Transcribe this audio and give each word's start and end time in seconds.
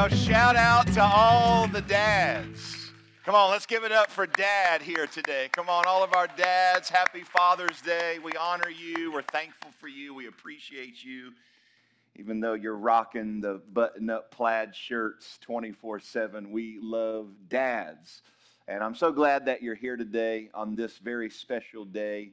Well, 0.00 0.08
shout 0.08 0.56
out 0.56 0.86
to 0.94 1.02
all 1.02 1.66
the 1.66 1.82
dads. 1.82 2.90
Come 3.26 3.34
on, 3.34 3.50
let's 3.50 3.66
give 3.66 3.84
it 3.84 3.92
up 3.92 4.10
for 4.10 4.26
dad 4.26 4.80
here 4.80 5.06
today. 5.06 5.50
Come 5.52 5.68
on, 5.68 5.84
all 5.86 6.02
of 6.02 6.14
our 6.14 6.26
dads, 6.26 6.88
happy 6.88 7.20
Father's 7.20 7.82
Day. 7.82 8.18
We 8.18 8.32
honor 8.32 8.70
you. 8.70 9.12
We're 9.12 9.20
thankful 9.20 9.72
for 9.72 9.88
you. 9.88 10.14
We 10.14 10.26
appreciate 10.26 11.04
you. 11.04 11.32
Even 12.16 12.40
though 12.40 12.54
you're 12.54 12.78
rocking 12.78 13.42
the 13.42 13.60
button 13.74 14.08
up 14.08 14.30
plaid 14.30 14.74
shirts 14.74 15.36
24 15.42 16.00
7, 16.00 16.50
we 16.50 16.78
love 16.80 17.28
dads. 17.50 18.22
And 18.68 18.82
I'm 18.82 18.94
so 18.94 19.12
glad 19.12 19.44
that 19.44 19.62
you're 19.62 19.74
here 19.74 19.98
today 19.98 20.48
on 20.54 20.76
this 20.76 20.96
very 20.96 21.28
special 21.28 21.84
day 21.84 22.30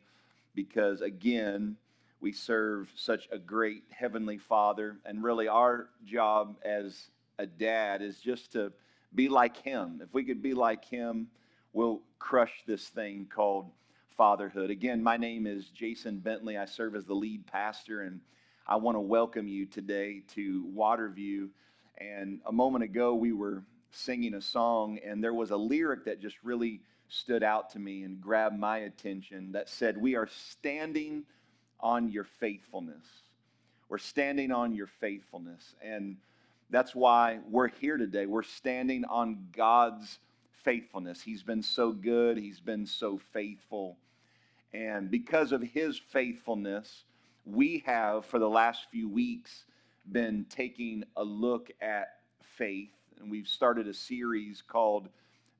because, 0.55 1.01
again, 1.01 1.75
we 2.21 2.31
serve 2.31 2.89
such 2.95 3.27
a 3.29 3.37
great 3.37 3.83
Heavenly 3.89 4.37
Father. 4.37 4.95
And 5.05 5.21
really, 5.21 5.49
our 5.49 5.89
job 6.05 6.55
as 6.63 7.09
a 7.39 7.45
dad 7.45 8.01
is 8.01 8.19
just 8.19 8.51
to 8.53 8.71
be 9.13 9.29
like 9.29 9.57
Him. 9.57 9.99
If 10.01 10.13
we 10.13 10.23
could 10.23 10.41
be 10.41 10.53
like 10.53 10.85
Him, 10.85 11.27
we'll 11.73 12.01
crush 12.19 12.63
this 12.65 12.87
thing 12.87 13.27
called 13.33 13.69
fatherhood. 14.15 14.71
Again, 14.71 15.03
my 15.03 15.17
name 15.17 15.45
is 15.45 15.69
Jason 15.69 16.17
Bentley. 16.17 16.57
I 16.57 16.65
serve 16.65 16.95
as 16.95 17.05
the 17.05 17.13
lead 17.13 17.45
pastor, 17.45 18.01
and 18.01 18.19
I 18.65 18.75
want 18.77 18.95
to 18.95 19.01
welcome 19.01 19.47
you 19.47 19.67
today 19.67 20.23
to 20.33 20.65
Waterview. 20.75 21.49
And 21.99 22.41
a 22.47 22.51
moment 22.51 22.83
ago, 22.83 23.13
we 23.13 23.33
were 23.33 23.63
singing 23.91 24.33
a 24.33 24.41
song, 24.41 24.99
and 25.05 25.23
there 25.23 25.33
was 25.33 25.51
a 25.51 25.57
lyric 25.57 26.05
that 26.05 26.19
just 26.19 26.37
really 26.43 26.81
stood 27.07 27.43
out 27.43 27.69
to 27.69 27.79
me 27.79 28.03
and 28.03 28.19
grabbed 28.19 28.57
my 28.57 28.79
attention 28.79 29.51
that 29.51 29.69
said, 29.69 29.95
We 29.95 30.15
are 30.15 30.27
standing 30.27 31.23
on 31.79 32.11
your 32.11 32.23
faithfulness. 32.23 33.05
We're 33.89 33.99
standing 33.99 34.51
on 34.51 34.73
your 34.73 34.87
faithfulness. 34.87 35.75
And 35.81 36.17
that's 36.69 36.93
why 36.93 37.39
we're 37.49 37.69
here 37.69 37.97
today. 37.97 38.25
We're 38.25 38.43
standing 38.43 39.05
on 39.05 39.47
God's 39.55 40.19
faithfulness. 40.63 41.21
He's 41.21 41.43
been 41.43 41.63
so 41.63 41.91
good, 41.91 42.37
He's 42.37 42.59
been 42.59 42.85
so 42.85 43.17
faithful. 43.31 43.97
And 44.73 45.09
because 45.09 45.51
of 45.53 45.61
His 45.61 45.97
faithfulness, 45.97 47.03
we 47.45 47.83
have, 47.85 48.25
for 48.25 48.39
the 48.39 48.49
last 48.49 48.87
few 48.91 49.07
weeks, 49.07 49.63
been 50.11 50.45
taking 50.49 51.05
a 51.15 51.23
look 51.23 51.71
at 51.81 52.15
faith. 52.41 52.91
And 53.19 53.31
we've 53.31 53.47
started 53.47 53.87
a 53.87 53.93
series 53.93 54.61
called 54.61 55.07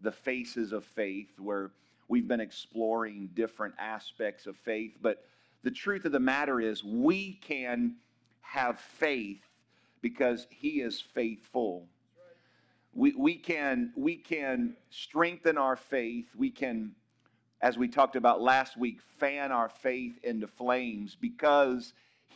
The 0.02 0.12
Faces 0.12 0.74
of 0.74 0.84
Faith, 0.84 1.40
where 1.40 1.72
we've 2.10 2.28
been 2.28 2.42
exploring 2.42 3.30
different 3.34 3.76
aspects 3.80 4.46
of 4.46 4.58
faith. 4.58 4.98
But 5.02 5.24
the 5.64 5.72
truth 5.72 6.04
of 6.04 6.12
the 6.12 6.20
matter 6.20 6.60
is, 6.60 6.84
we 6.84 7.40
can 7.42 7.96
have 8.42 8.80
faith 8.80 9.47
because 10.08 10.48
He 10.50 10.80
is 10.80 11.02
faithful. 11.02 11.86
We, 12.94 13.14
we, 13.18 13.36
can, 13.36 13.92
we 13.98 14.16
can 14.16 14.78
strengthen 14.90 15.58
our 15.58 15.76
faith. 15.76 16.28
We 16.34 16.50
can, 16.50 16.94
as 17.62 17.78
we 17.78 17.90
talked 17.90 18.16
about 18.16 18.42
last 18.42 18.78
week, 18.78 19.02
fan 19.18 19.52
our 19.52 19.68
faith 19.68 20.18
into 20.24 20.48
flames 20.48 21.18
because 21.20 21.92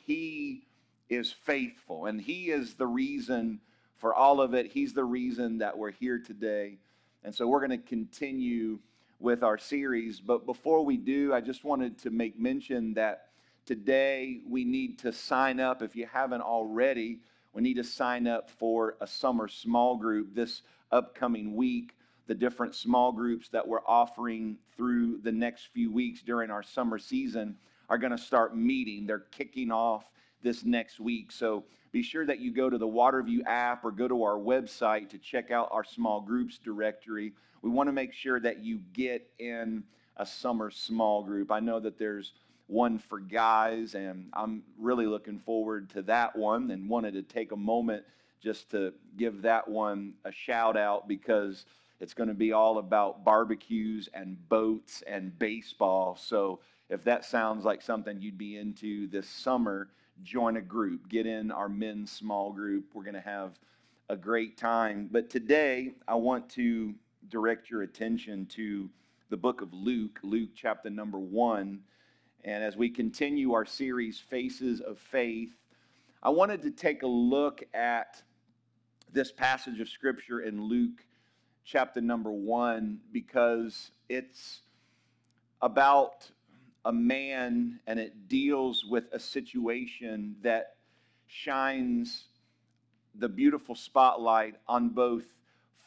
He 0.05 0.67
is 1.09 1.31
faithful. 1.31 2.07
And 2.07 2.19
He 2.19 2.49
is 2.49 2.73
the 2.73 2.87
reason 2.87 3.61
for 3.99 4.13
all 4.13 4.41
of 4.41 4.53
it. 4.53 4.67
He's 4.67 4.93
the 4.93 5.05
reason 5.05 5.59
that 5.59 5.77
we're 5.77 5.91
here 5.91 6.19
today. 6.19 6.77
And 7.23 7.33
so 7.33 7.47
we're 7.47 7.65
going 7.65 7.81
to 7.81 7.87
continue 7.87 8.79
with 9.21 9.43
our 9.43 9.57
series. 9.57 10.19
But 10.19 10.45
before 10.45 10.83
we 10.83 10.97
do, 10.97 11.33
I 11.33 11.39
just 11.39 11.63
wanted 11.63 11.97
to 11.99 12.09
make 12.09 12.37
mention 12.37 12.95
that 12.95 13.27
today 13.65 14.41
we 14.45 14.65
need 14.65 14.99
to 14.99 15.13
sign 15.13 15.61
up 15.61 15.81
if 15.81 15.95
you 15.95 16.05
haven't 16.05 16.41
already. 16.41 17.19
We 17.53 17.61
need 17.61 17.75
to 17.75 17.83
sign 17.83 18.27
up 18.27 18.49
for 18.49 18.95
a 19.01 19.07
summer 19.07 19.47
small 19.47 19.97
group 19.97 20.33
this 20.33 20.61
upcoming 20.91 21.55
week. 21.55 21.95
The 22.27 22.35
different 22.35 22.75
small 22.75 23.11
groups 23.11 23.49
that 23.49 23.67
we're 23.67 23.85
offering 23.85 24.57
through 24.77 25.19
the 25.21 25.31
next 25.31 25.67
few 25.73 25.91
weeks 25.91 26.21
during 26.21 26.49
our 26.49 26.63
summer 26.63 26.97
season 26.97 27.57
are 27.89 27.97
going 27.97 28.11
to 28.11 28.17
start 28.17 28.55
meeting. 28.55 29.05
They're 29.05 29.25
kicking 29.31 29.71
off 29.71 30.05
this 30.41 30.63
next 30.63 30.99
week. 30.99 31.31
So 31.31 31.65
be 31.91 32.01
sure 32.01 32.25
that 32.25 32.39
you 32.39 32.53
go 32.53 32.69
to 32.69 32.77
the 32.77 32.87
Waterview 32.87 33.39
app 33.45 33.83
or 33.83 33.91
go 33.91 34.07
to 34.07 34.23
our 34.23 34.37
website 34.37 35.09
to 35.09 35.17
check 35.17 35.51
out 35.51 35.67
our 35.71 35.83
small 35.83 36.21
groups 36.21 36.57
directory. 36.57 37.33
We 37.61 37.69
want 37.69 37.87
to 37.89 37.93
make 37.93 38.13
sure 38.13 38.39
that 38.39 38.63
you 38.63 38.79
get 38.93 39.29
in 39.39 39.83
a 40.17 40.25
summer 40.25 40.71
small 40.71 41.23
group. 41.23 41.51
I 41.51 41.59
know 41.59 41.79
that 41.81 41.99
there's 41.99 42.33
one 42.71 42.97
for 42.97 43.19
guys, 43.19 43.95
and 43.95 44.29
I'm 44.33 44.63
really 44.79 45.05
looking 45.05 45.39
forward 45.39 45.89
to 45.91 46.01
that 46.03 46.35
one 46.35 46.71
and 46.71 46.87
wanted 46.87 47.13
to 47.15 47.21
take 47.21 47.51
a 47.51 47.57
moment 47.57 48.03
just 48.41 48.71
to 48.71 48.93
give 49.17 49.41
that 49.41 49.67
one 49.67 50.13
a 50.23 50.31
shout 50.31 50.77
out 50.77 51.07
because 51.07 51.65
it's 51.99 52.13
going 52.13 52.29
to 52.29 52.33
be 52.33 52.53
all 52.53 52.77
about 52.77 53.25
barbecues 53.25 54.07
and 54.13 54.37
boats 54.47 55.03
and 55.05 55.37
baseball. 55.37 56.15
So 56.15 56.61
if 56.89 57.03
that 57.03 57.25
sounds 57.25 57.65
like 57.65 57.81
something 57.81 58.21
you'd 58.21 58.37
be 58.37 58.57
into 58.57 59.07
this 59.07 59.27
summer, 59.27 59.89
join 60.23 60.55
a 60.55 60.61
group. 60.61 61.09
Get 61.09 61.27
in 61.27 61.51
our 61.51 61.69
men's 61.69 62.11
small 62.11 62.51
group. 62.53 62.85
We're 62.93 63.03
going 63.03 63.15
to 63.15 63.21
have 63.21 63.59
a 64.09 64.15
great 64.15 64.57
time. 64.57 65.09
But 65.11 65.29
today, 65.29 65.93
I 66.07 66.15
want 66.15 66.49
to 66.51 66.95
direct 67.27 67.69
your 67.69 67.81
attention 67.83 68.45
to 68.47 68.89
the 69.29 69.37
book 69.37 69.61
of 69.61 69.73
Luke, 69.73 70.19
Luke 70.23 70.49
chapter 70.55 70.89
number 70.89 71.19
one. 71.19 71.81
And 72.43 72.63
as 72.63 72.75
we 72.75 72.89
continue 72.89 73.53
our 73.53 73.65
series, 73.65 74.19
Faces 74.19 74.81
of 74.81 74.97
Faith, 74.97 75.51
I 76.23 76.31
wanted 76.31 76.63
to 76.63 76.71
take 76.71 77.03
a 77.03 77.07
look 77.07 77.63
at 77.73 78.21
this 79.13 79.31
passage 79.31 79.79
of 79.79 79.87
Scripture 79.87 80.41
in 80.41 80.63
Luke 80.63 81.05
chapter 81.63 82.01
number 82.01 82.31
one 82.31 82.99
because 83.11 83.91
it's 84.09 84.61
about 85.61 86.31
a 86.85 86.91
man 86.91 87.79
and 87.85 87.99
it 87.99 88.27
deals 88.27 88.83
with 88.85 89.03
a 89.13 89.19
situation 89.19 90.35
that 90.41 90.77
shines 91.27 92.25
the 93.13 93.29
beautiful 93.29 93.75
spotlight 93.75 94.55
on 94.67 94.89
both 94.89 95.25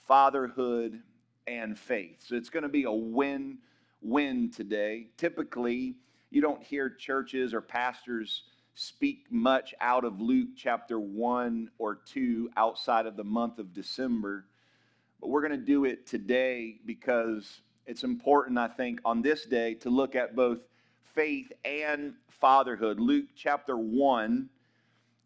fatherhood 0.06 1.02
and 1.48 1.76
faith. 1.76 2.22
So 2.24 2.36
it's 2.36 2.50
going 2.50 2.62
to 2.62 2.68
be 2.68 2.84
a 2.84 2.92
win 2.92 3.58
win 4.00 4.50
today. 4.50 5.08
Typically, 5.16 5.96
you 6.30 6.40
don't 6.40 6.62
hear 6.62 6.90
churches 6.90 7.54
or 7.54 7.60
pastors 7.60 8.42
speak 8.74 9.26
much 9.30 9.74
out 9.80 10.04
of 10.04 10.20
Luke 10.20 10.48
chapter 10.56 10.98
1 10.98 11.70
or 11.78 12.00
2 12.06 12.50
outside 12.56 13.06
of 13.06 13.16
the 13.16 13.24
month 13.24 13.58
of 13.58 13.72
December. 13.72 14.46
But 15.20 15.28
we're 15.28 15.46
going 15.46 15.58
to 15.58 15.66
do 15.66 15.84
it 15.84 16.06
today 16.06 16.80
because 16.84 17.60
it's 17.86 18.02
important, 18.02 18.58
I 18.58 18.68
think, 18.68 19.00
on 19.04 19.22
this 19.22 19.44
day 19.44 19.74
to 19.74 19.90
look 19.90 20.16
at 20.16 20.34
both 20.34 20.58
faith 21.14 21.52
and 21.64 22.14
fatherhood. 22.28 22.98
Luke 22.98 23.26
chapter 23.36 23.76
1, 23.76 24.48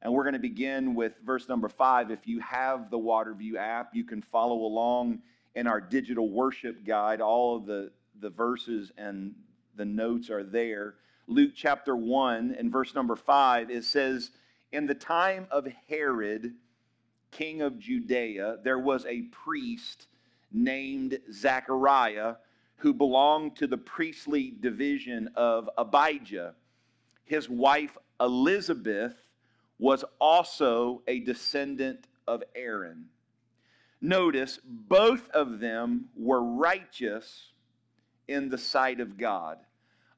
and 0.02 0.12
we're 0.12 0.24
going 0.24 0.34
to 0.34 0.38
begin 0.38 0.94
with 0.94 1.14
verse 1.24 1.48
number 1.48 1.68
5. 1.68 2.10
If 2.10 2.26
you 2.26 2.40
have 2.40 2.90
the 2.90 2.98
Waterview 2.98 3.56
app, 3.56 3.94
you 3.94 4.04
can 4.04 4.20
follow 4.20 4.56
along 4.56 5.20
in 5.54 5.66
our 5.66 5.80
digital 5.80 6.30
worship 6.30 6.84
guide. 6.84 7.20
All 7.20 7.56
of 7.56 7.66
the, 7.66 7.90
the 8.20 8.30
verses 8.30 8.92
and 8.98 9.34
the 9.78 9.86
notes 9.86 10.28
are 10.28 10.44
there. 10.44 10.96
Luke 11.26 11.52
chapter 11.54 11.96
1 11.96 12.54
and 12.58 12.70
verse 12.70 12.94
number 12.94 13.16
5, 13.16 13.70
it 13.70 13.84
says, 13.84 14.30
In 14.72 14.86
the 14.86 14.94
time 14.94 15.46
of 15.50 15.66
Herod, 15.88 16.54
king 17.30 17.62
of 17.62 17.78
Judea, 17.78 18.58
there 18.62 18.78
was 18.78 19.06
a 19.06 19.22
priest 19.22 20.08
named 20.52 21.18
Zachariah 21.32 22.34
who 22.76 22.92
belonged 22.92 23.56
to 23.56 23.66
the 23.66 23.78
priestly 23.78 24.52
division 24.60 25.30
of 25.34 25.70
Abijah. 25.78 26.54
His 27.24 27.48
wife 27.48 27.96
Elizabeth 28.20 29.14
was 29.78 30.04
also 30.20 31.02
a 31.06 31.20
descendant 31.20 32.06
of 32.26 32.42
Aaron. 32.54 33.06
Notice 34.00 34.58
both 34.64 35.28
of 35.30 35.60
them 35.60 36.08
were 36.16 36.42
righteous 36.42 37.52
in 38.28 38.48
the 38.48 38.58
sight 38.58 39.00
of 39.00 39.16
God, 39.16 39.58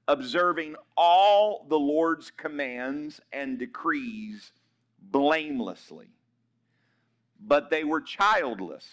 observing 0.08 0.76
all 0.96 1.66
the 1.68 1.78
Lord's 1.78 2.30
commands 2.30 3.20
and 3.32 3.58
decrees 3.58 4.52
blamelessly. 5.00 6.08
But 7.40 7.70
they 7.70 7.84
were 7.84 8.00
childless 8.00 8.86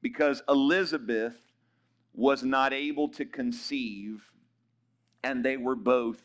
because 0.00 0.42
Elizabeth 0.48 1.36
was 2.14 2.42
not 2.42 2.72
able 2.72 3.08
to 3.08 3.24
conceive, 3.24 4.22
and 5.22 5.44
they 5.44 5.56
were 5.56 5.76
both 5.76 6.20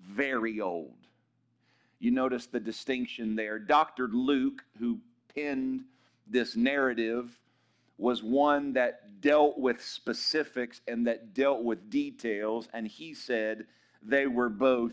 very 0.00 0.60
old. 0.60 0.94
You 1.98 2.10
notice 2.10 2.46
the 2.46 2.60
distinction 2.60 3.36
there. 3.36 3.58
Dr. 3.58 4.08
Luke, 4.08 4.64
who 4.78 4.98
penned 5.34 5.84
this 6.26 6.56
narrative, 6.56 7.38
was 7.98 8.22
one 8.22 8.72
that 8.74 9.20
dealt 9.20 9.58
with 9.58 9.82
specifics 9.82 10.80
and 10.86 11.06
that 11.06 11.34
dealt 11.34 11.62
with 11.62 11.90
details, 11.90 12.68
and 12.72 12.86
he 12.86 13.14
said 13.14 13.66
they 14.02 14.26
were 14.26 14.50
both 14.50 14.92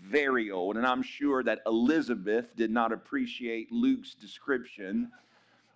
very 0.00 0.50
old. 0.50 0.76
And 0.76 0.86
I'm 0.86 1.02
sure 1.02 1.42
that 1.42 1.60
Elizabeth 1.66 2.54
did 2.56 2.70
not 2.70 2.92
appreciate 2.92 3.70
Luke's 3.72 4.14
description 4.14 5.10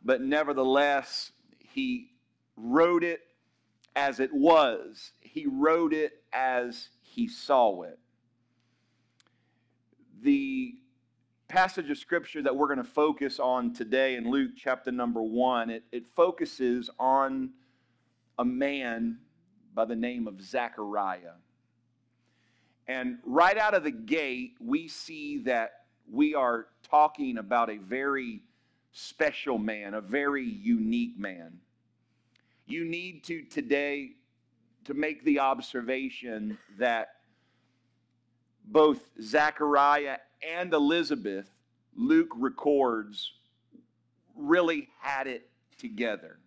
but 0.06 0.22
nevertheless, 0.22 1.32
he 1.58 2.12
wrote 2.56 3.02
it 3.02 3.22
as 3.96 4.20
it 4.20 4.32
was. 4.32 5.10
He 5.20 5.46
wrote 5.46 5.92
it 5.92 6.22
as 6.32 6.90
he 7.02 7.26
saw 7.26 7.82
it. 7.82 7.98
The 10.22 10.74
passage 11.48 11.90
of 11.90 11.98
scripture 11.98 12.42
that 12.42 12.56
we're 12.56 12.66
going 12.66 12.78
to 12.78 12.84
focus 12.84 13.38
on 13.38 13.72
today 13.72 14.16
in 14.16 14.28
Luke 14.28 14.52
chapter 14.56 14.90
number 14.90 15.22
one, 15.22 15.70
it, 15.70 15.84
it 15.92 16.04
focuses 16.14 16.90
on 16.98 17.50
a 18.38 18.44
man 18.44 19.18
by 19.74 19.84
the 19.84 19.94
name 19.94 20.26
of 20.26 20.40
Zechariah. 20.42 21.34
And 22.88 23.18
right 23.24 23.56
out 23.56 23.74
of 23.74 23.84
the 23.84 23.90
gate, 23.90 24.56
we 24.60 24.88
see 24.88 25.38
that 25.38 25.84
we 26.10 26.34
are 26.34 26.66
talking 26.88 27.38
about 27.38 27.70
a 27.70 27.78
very 27.78 28.42
special 28.92 29.58
man, 29.58 29.94
a 29.94 30.00
very 30.00 30.44
unique 30.44 31.18
man. 31.18 31.58
You 32.66 32.84
need 32.84 33.24
to 33.24 33.42
today 33.42 34.12
to 34.84 34.94
make 34.94 35.24
the 35.24 35.40
observation 35.40 36.58
that 36.78 37.08
both 38.64 39.10
Zechariah 39.20 40.18
and 40.54 40.72
Elizabeth, 40.72 41.48
Luke 41.94 42.30
records, 42.36 43.32
really 44.34 44.88
had 45.00 45.26
it 45.26 45.48
together. 45.78 46.38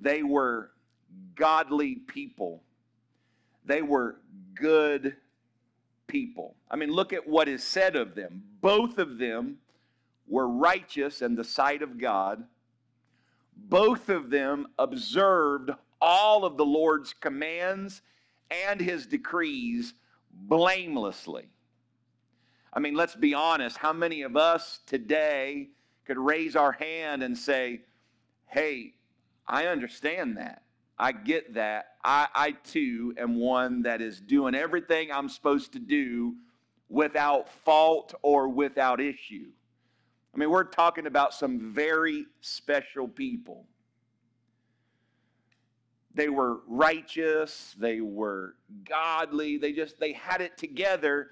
They 0.00 0.22
were 0.22 0.70
godly 1.34 1.96
people. 1.96 2.62
They 3.64 3.82
were 3.82 4.16
good 4.54 5.16
people. 6.06 6.54
I 6.70 6.76
mean, 6.76 6.90
look 6.90 7.12
at 7.12 7.28
what 7.28 7.48
is 7.48 7.62
said 7.62 7.96
of 7.96 8.14
them. 8.14 8.42
Both 8.60 8.98
of 8.98 9.18
them 9.18 9.58
were 10.26 10.48
righteous 10.48 11.22
in 11.22 11.34
the 11.34 11.44
sight 11.44 11.82
of 11.82 11.98
God. 11.98 12.44
Both 13.56 14.08
of 14.08 14.30
them 14.30 14.68
observed 14.78 15.70
all 16.00 16.44
of 16.44 16.56
the 16.56 16.64
Lord's 16.64 17.12
commands 17.12 18.02
and 18.50 18.80
his 18.80 19.06
decrees 19.06 19.94
blamelessly. 20.32 21.48
I 22.72 22.80
mean, 22.80 22.94
let's 22.94 23.14
be 23.14 23.34
honest. 23.34 23.76
How 23.76 23.92
many 23.92 24.22
of 24.22 24.36
us 24.36 24.80
today 24.86 25.68
could 26.06 26.18
raise 26.18 26.56
our 26.56 26.72
hand 26.72 27.22
and 27.22 27.36
say, 27.36 27.82
Hey, 28.46 28.94
I 29.46 29.66
understand 29.66 30.36
that. 30.36 30.62
I 30.98 31.12
get 31.12 31.54
that. 31.54 31.96
I, 32.04 32.28
I 32.34 32.50
too 32.52 33.14
am 33.18 33.36
one 33.36 33.82
that 33.82 34.00
is 34.00 34.20
doing 34.20 34.54
everything 34.54 35.10
I'm 35.10 35.28
supposed 35.28 35.72
to 35.72 35.78
do 35.78 36.34
without 36.88 37.48
fault 37.48 38.14
or 38.22 38.48
without 38.48 39.00
issue. 39.00 39.46
I 40.34 40.38
mean, 40.38 40.50
we're 40.50 40.64
talking 40.64 41.06
about 41.06 41.34
some 41.34 41.72
very 41.72 42.26
special 42.40 43.08
people. 43.08 43.66
They 46.14 46.28
were 46.28 46.60
righteous, 46.66 47.74
they 47.78 48.00
were 48.02 48.56
godly, 48.84 49.56
they 49.56 49.72
just 49.72 49.98
they 49.98 50.12
had 50.12 50.42
it 50.42 50.58
together 50.58 51.30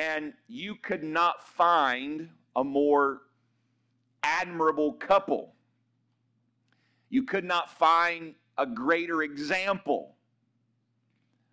and 0.00 0.32
you 0.48 0.76
could 0.76 1.04
not 1.04 1.46
find 1.46 2.30
a 2.56 2.64
more 2.64 3.20
admirable 4.22 4.94
couple. 4.94 5.52
You 7.10 7.24
could 7.24 7.44
not 7.44 7.70
find 7.70 8.34
a 8.56 8.64
greater 8.64 9.22
example. 9.22 10.14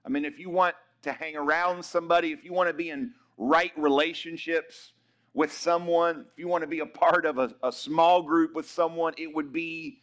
I 0.05 0.09
mean, 0.09 0.23
if 0.23 0.39
you 0.39 0.49
want 0.49 0.75
to 1.01 1.11
hang 1.11 1.35
around 1.35 1.83
somebody, 1.83 2.31
if 2.31 2.45
you 2.45 2.53
want 2.53 2.69
to 2.69 2.73
be 2.73 2.89
in 2.89 3.11
right 3.37 3.73
relationships 3.75 4.93
with 5.33 5.51
someone, 5.51 6.25
if 6.31 6.39
you 6.39 6.47
want 6.47 6.61
to 6.61 6.67
be 6.67 6.79
a 6.79 6.85
part 6.85 7.25
of 7.25 7.39
a, 7.39 7.53
a 7.63 7.71
small 7.71 8.21
group 8.23 8.55
with 8.55 8.69
someone, 8.69 9.13
it 9.17 9.33
would 9.35 9.51
be 9.51 9.99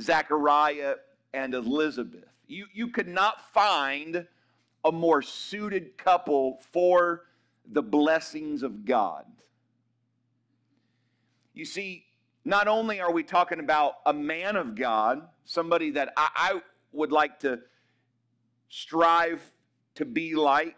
Zechariah 0.00 0.94
and 1.34 1.54
Elizabeth. 1.54 2.28
You, 2.46 2.66
you 2.72 2.88
could 2.88 3.08
not 3.08 3.52
find 3.52 4.28
a 4.84 4.92
more 4.92 5.22
suited 5.22 5.98
couple 5.98 6.60
for 6.70 7.22
the 7.72 7.82
blessings 7.82 8.62
of 8.62 8.84
God. 8.84 9.24
You 11.54 11.64
see, 11.64 12.04
not 12.44 12.68
only 12.68 13.00
are 13.00 13.12
we 13.12 13.22
talking 13.22 13.60
about 13.60 13.94
a 14.06 14.12
man 14.12 14.56
of 14.56 14.74
God, 14.74 15.22
somebody 15.44 15.90
that 15.92 16.12
I, 16.16 16.28
I 16.34 16.60
would 16.92 17.12
like 17.12 17.40
to 17.40 17.60
strive 18.68 19.42
to 19.96 20.04
be 20.04 20.34
like, 20.34 20.76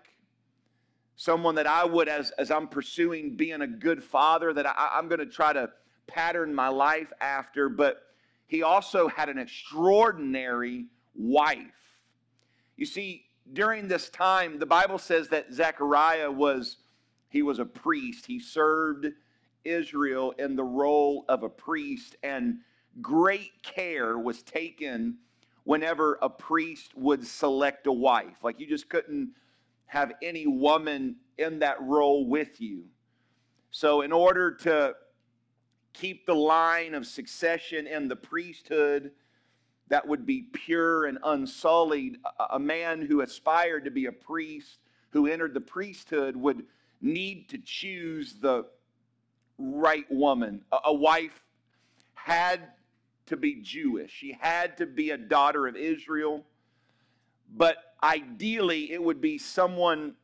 someone 1.17 1.55
that 1.55 1.67
I 1.67 1.85
would, 1.85 2.09
as, 2.09 2.31
as 2.33 2.51
I'm 2.51 2.67
pursuing 2.67 3.37
being 3.37 3.63
a 3.63 3.67
good 3.67 4.03
father, 4.03 4.53
that 4.53 4.67
I, 4.67 4.91
I'm 4.95 5.09
going 5.09 5.21
to 5.21 5.27
try 5.27 5.53
to 5.53 5.71
pattern 6.07 6.55
my 6.55 6.69
life 6.69 7.13
after, 7.21 7.69
but 7.69 8.03
he 8.47 8.63
also 8.63 9.09
had 9.09 9.29
an 9.29 9.39
extraordinary 9.39 10.87
wife. 11.15 11.59
You 12.77 12.87
see, 12.87 13.27
during 13.53 13.87
this 13.87 14.09
time, 14.09 14.59
the 14.59 14.67
Bible 14.67 14.99
says 14.99 15.29
that 15.29 15.53
Zechariah 15.53 16.31
was 16.31 16.79
he 17.33 17.43
was 17.43 17.59
a 17.59 17.65
priest. 17.65 18.27
He 18.27 18.39
served 18.39 19.07
Israel 19.65 20.33
in 20.39 20.55
the 20.55 20.65
role 20.65 21.25
of 21.29 21.43
a 21.43 21.49
priest, 21.49 22.17
and 22.23 22.59
great 23.01 23.63
care 23.63 24.19
was 24.19 24.43
taken 24.43 25.17
whenever 25.65 26.19
a 26.21 26.29
priest 26.29 26.95
would 26.95 27.27
select 27.27 27.87
a 27.87 27.93
wife. 27.93 28.45
Like 28.45 28.61
you 28.61 28.67
just 28.67 28.91
couldn't 28.91 29.31
have 29.87 30.13
any 30.23 30.47
woman 30.47 31.17
in 31.39 31.59
that 31.61 31.81
role 31.81 32.27
with 32.27 32.61
you. 32.61 32.85
So, 33.71 34.03
in 34.03 34.13
order 34.13 34.51
to 34.57 34.95
keep 35.95 36.27
the 36.27 36.35
line 36.35 36.95
of 36.95 37.07
succession 37.07 37.87
in 37.87 38.09
the 38.09 38.17
priesthood 38.17 39.13
that 39.89 40.07
would 40.07 40.27
be 40.27 40.43
pure 40.53 41.07
and 41.07 41.19
unsullied, 41.25 42.19
a 42.51 42.59
man 42.59 43.01
who 43.03 43.23
aspired 43.23 43.85
to 43.85 43.91
be 43.91 44.07
a 44.07 44.13
priest, 44.13 44.79
who 45.11 45.27
entered 45.27 45.55
the 45.55 45.61
priesthood, 45.61 46.37
would 46.37 46.65
need 47.03 47.49
to 47.51 47.59
choose 47.59 48.35
the 48.41 48.65
right 49.59 50.11
woman. 50.11 50.63
A, 50.73 50.79
a 50.87 50.95
wife 50.95 51.45
had 52.15 52.61
to 53.27 53.37
be 53.37 53.61
Jewish, 53.63 54.11
she 54.11 54.37
had 54.41 54.77
to 54.79 54.87
be 54.87 55.11
a 55.11 55.17
daughter 55.17 55.67
of 55.67 55.77
Israel, 55.77 56.45
but 57.55 57.77
ideally 58.03 58.93
it 58.93 59.03
would 59.03 59.21
be 59.21 59.39
someone 59.39 60.15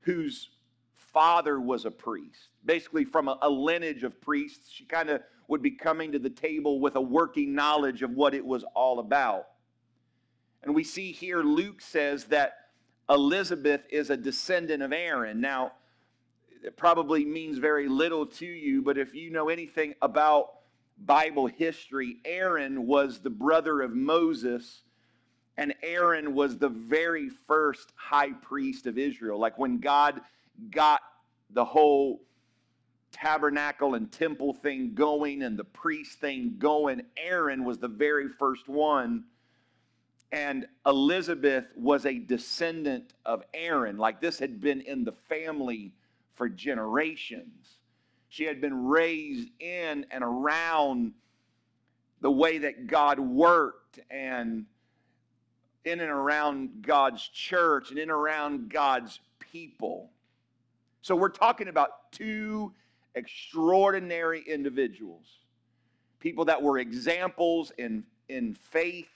whose 0.00 0.50
father 0.94 1.60
was 1.60 1.84
a 1.84 1.90
priest, 1.90 2.48
basically 2.64 3.04
from 3.04 3.28
a, 3.28 3.38
a 3.42 3.48
lineage 3.48 4.02
of 4.02 4.20
priests. 4.20 4.70
She 4.70 4.84
kind 4.84 5.10
of 5.10 5.22
would 5.48 5.62
be 5.62 5.70
coming 5.70 6.12
to 6.12 6.18
the 6.18 6.30
table 6.30 6.80
with 6.80 6.96
a 6.96 7.00
working 7.00 7.54
knowledge 7.54 8.02
of 8.02 8.10
what 8.10 8.34
it 8.34 8.44
was 8.44 8.64
all 8.74 8.98
about. 8.98 9.46
And 10.62 10.74
we 10.74 10.84
see 10.84 11.12
here 11.12 11.42
Luke 11.42 11.80
says 11.80 12.24
that 12.24 12.54
Elizabeth 13.08 13.82
is 13.90 14.10
a 14.10 14.16
descendant 14.16 14.82
of 14.82 14.92
Aaron. 14.92 15.40
Now, 15.40 15.72
it 16.64 16.78
probably 16.78 17.26
means 17.26 17.58
very 17.58 17.88
little 17.88 18.24
to 18.24 18.46
you, 18.46 18.80
but 18.80 18.96
if 18.96 19.14
you 19.14 19.30
know 19.30 19.50
anything 19.50 19.94
about 20.00 20.54
Bible 21.04 21.46
history, 21.46 22.16
Aaron 22.24 22.86
was 22.86 23.18
the 23.18 23.28
brother 23.28 23.82
of 23.82 23.94
Moses, 23.94 24.82
and 25.58 25.74
Aaron 25.82 26.34
was 26.34 26.56
the 26.56 26.70
very 26.70 27.28
first 27.28 27.92
high 27.96 28.32
priest 28.32 28.86
of 28.86 28.96
Israel. 28.96 29.38
Like 29.38 29.58
when 29.58 29.78
God 29.78 30.22
got 30.70 31.02
the 31.50 31.66
whole 31.66 32.22
tabernacle 33.12 33.94
and 33.94 34.10
temple 34.10 34.54
thing 34.54 34.94
going 34.94 35.42
and 35.42 35.58
the 35.58 35.64
priest 35.64 36.18
thing 36.18 36.54
going, 36.58 37.02
Aaron 37.18 37.64
was 37.64 37.76
the 37.76 37.88
very 37.88 38.28
first 38.28 38.68
one. 38.68 39.24
And 40.32 40.66
Elizabeth 40.86 41.66
was 41.76 42.06
a 42.06 42.18
descendant 42.18 43.12
of 43.26 43.44
Aaron. 43.52 43.98
Like 43.98 44.22
this 44.22 44.38
had 44.38 44.62
been 44.62 44.80
in 44.80 45.04
the 45.04 45.12
family 45.28 45.92
for 46.34 46.48
generations. 46.48 47.78
She 48.28 48.44
had 48.44 48.60
been 48.60 48.86
raised 48.86 49.48
in 49.60 50.06
and 50.10 50.24
around 50.24 51.12
the 52.20 52.30
way 52.30 52.58
that 52.58 52.86
God 52.86 53.18
worked 53.18 54.00
and 54.10 54.66
in 55.84 56.00
and 56.00 56.10
around 56.10 56.82
God's 56.82 57.26
church 57.28 57.90
and 57.90 57.98
in 57.98 58.04
and 58.04 58.10
around 58.10 58.70
God's 58.70 59.20
people. 59.38 60.10
So 61.02 61.14
we're 61.14 61.28
talking 61.28 61.68
about 61.68 62.10
two 62.12 62.72
extraordinary 63.14 64.42
individuals, 64.46 65.26
people 66.18 66.46
that 66.46 66.60
were 66.60 66.78
examples 66.78 67.70
in, 67.78 68.04
in 68.28 68.54
faith, 68.54 69.13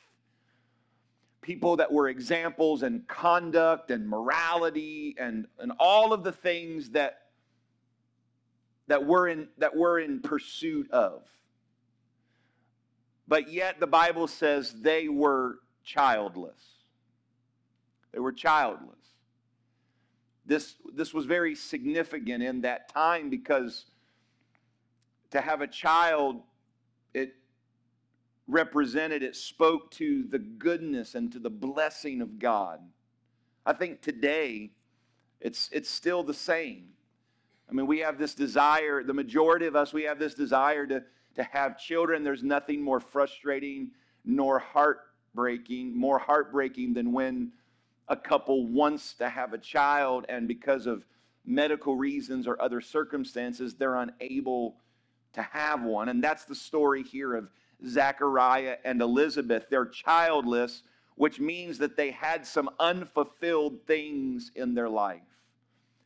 people 1.40 1.76
that 1.76 1.92
were 1.92 2.08
examples 2.08 2.82
in 2.82 3.02
conduct 3.08 3.90
and 3.90 4.08
morality 4.08 5.14
and, 5.18 5.46
and 5.58 5.72
all 5.78 6.12
of 6.12 6.24
the 6.24 6.32
things 6.32 6.90
that 6.90 7.22
that 8.88 9.04
we're 9.04 9.28
in 9.28 9.48
that 9.58 9.76
we're 9.76 10.00
in 10.00 10.20
pursuit 10.20 10.90
of. 10.90 11.22
But 13.28 13.52
yet 13.52 13.78
the 13.80 13.86
bible 13.86 14.26
says 14.26 14.72
they 14.80 15.08
were 15.08 15.58
childless. 15.84 16.60
They 18.12 18.18
were 18.18 18.32
childless. 18.32 18.96
This 20.46 20.76
this 20.94 21.12
was 21.12 21.26
very 21.26 21.54
significant 21.54 22.42
in 22.42 22.62
that 22.62 22.88
time 22.88 23.28
because 23.28 23.84
to 25.30 25.40
have 25.40 25.60
a 25.60 25.66
child 25.66 26.42
it 27.12 27.34
represented, 28.48 29.22
it 29.22 29.36
spoke 29.36 29.90
to 29.92 30.24
the 30.24 30.38
goodness 30.38 31.14
and 31.14 31.30
to 31.32 31.38
the 31.38 31.50
blessing 31.50 32.20
of 32.22 32.38
God. 32.38 32.80
I 33.64 33.74
think 33.74 34.00
today 34.00 34.70
it's, 35.40 35.68
it's 35.70 35.90
still 35.90 36.22
the 36.22 36.34
same. 36.34 36.88
I 37.68 37.74
mean, 37.74 37.86
we 37.86 37.98
have 37.98 38.18
this 38.18 38.34
desire, 38.34 39.04
the 39.04 39.12
majority 39.12 39.66
of 39.66 39.76
us, 39.76 39.92
we 39.92 40.04
have 40.04 40.18
this 40.18 40.34
desire 40.34 40.86
to, 40.86 41.02
to 41.34 41.42
have 41.42 41.78
children. 41.78 42.24
There's 42.24 42.42
nothing 42.42 42.82
more 42.82 42.98
frustrating 42.98 43.90
nor 44.24 44.58
heartbreaking, 44.58 45.96
more 45.96 46.18
heartbreaking 46.18 46.94
than 46.94 47.12
when 47.12 47.52
a 48.08 48.16
couple 48.16 48.66
wants 48.66 49.12
to 49.14 49.28
have 49.28 49.52
a 49.52 49.58
child 49.58 50.24
and 50.30 50.48
because 50.48 50.86
of 50.86 51.04
medical 51.44 51.96
reasons 51.96 52.46
or 52.46 52.60
other 52.60 52.80
circumstances, 52.80 53.74
they're 53.74 53.96
unable 53.96 54.76
to 55.34 55.42
have 55.42 55.82
one. 55.82 56.08
And 56.08 56.24
that's 56.24 56.44
the 56.44 56.54
story 56.54 57.02
here 57.02 57.34
of 57.34 57.50
Zachariah 57.86 58.76
and 58.84 59.00
Elizabeth. 59.00 59.66
They're 59.70 59.86
childless, 59.86 60.82
which 61.14 61.40
means 61.40 61.78
that 61.78 61.96
they 61.96 62.10
had 62.10 62.46
some 62.46 62.70
unfulfilled 62.78 63.86
things 63.86 64.50
in 64.54 64.74
their 64.74 64.88
life. 64.88 65.22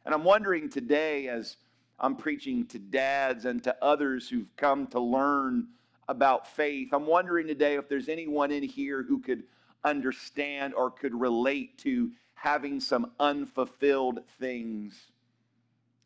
And 0.05 0.15
I'm 0.15 0.25
wondering 0.25 0.69
today, 0.69 1.29
as 1.29 1.57
I'm 1.99 2.17
preaching 2.17 2.67
to 2.67 2.79
dads 2.79 3.45
and 3.45 3.63
to 3.65 3.77
others 3.83 4.29
who've 4.29 4.55
come 4.57 4.87
to 4.89 5.01
learn 5.01 5.69
about 6.09 6.47
faith, 6.47 6.89
I'm 6.93 7.07
wondering 7.07 7.47
today 7.47 7.77
if 7.77 7.89
there's 7.89 8.09
anyone 8.09 8.51
in 8.51 8.63
here 8.63 9.03
who 9.03 9.21
could 9.21 9.45
understand 9.85 10.75
or 10.75 10.91
could 10.91 11.15
relate 11.15 11.79
to 11.79 12.11
having 12.35 12.81
some 12.81 13.13
unfulfilled 13.21 14.21
things 14.41 15.13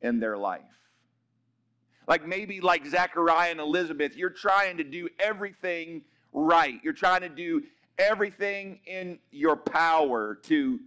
in 0.02 0.20
their 0.20 0.36
life. 0.36 0.60
Like 2.06 2.26
maybe 2.26 2.60
like 2.60 2.86
Zachariah 2.86 3.50
and 3.50 3.60
Elizabeth, 3.60 4.16
you're 4.16 4.30
trying 4.30 4.76
to 4.76 4.84
do 4.84 5.08
everything 5.18 6.02
right. 6.32 6.78
You're 6.82 6.92
trying 6.92 7.22
to 7.22 7.28
do 7.28 7.62
everything 7.98 8.80
in 8.86 9.18
your 9.30 9.56
power 9.56 10.36
to 10.44 10.78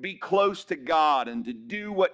be 0.00 0.14
close 0.14 0.64
to 0.64 0.76
God 0.76 1.28
and 1.28 1.44
to 1.44 1.52
do 1.52 1.92
what 1.92 2.12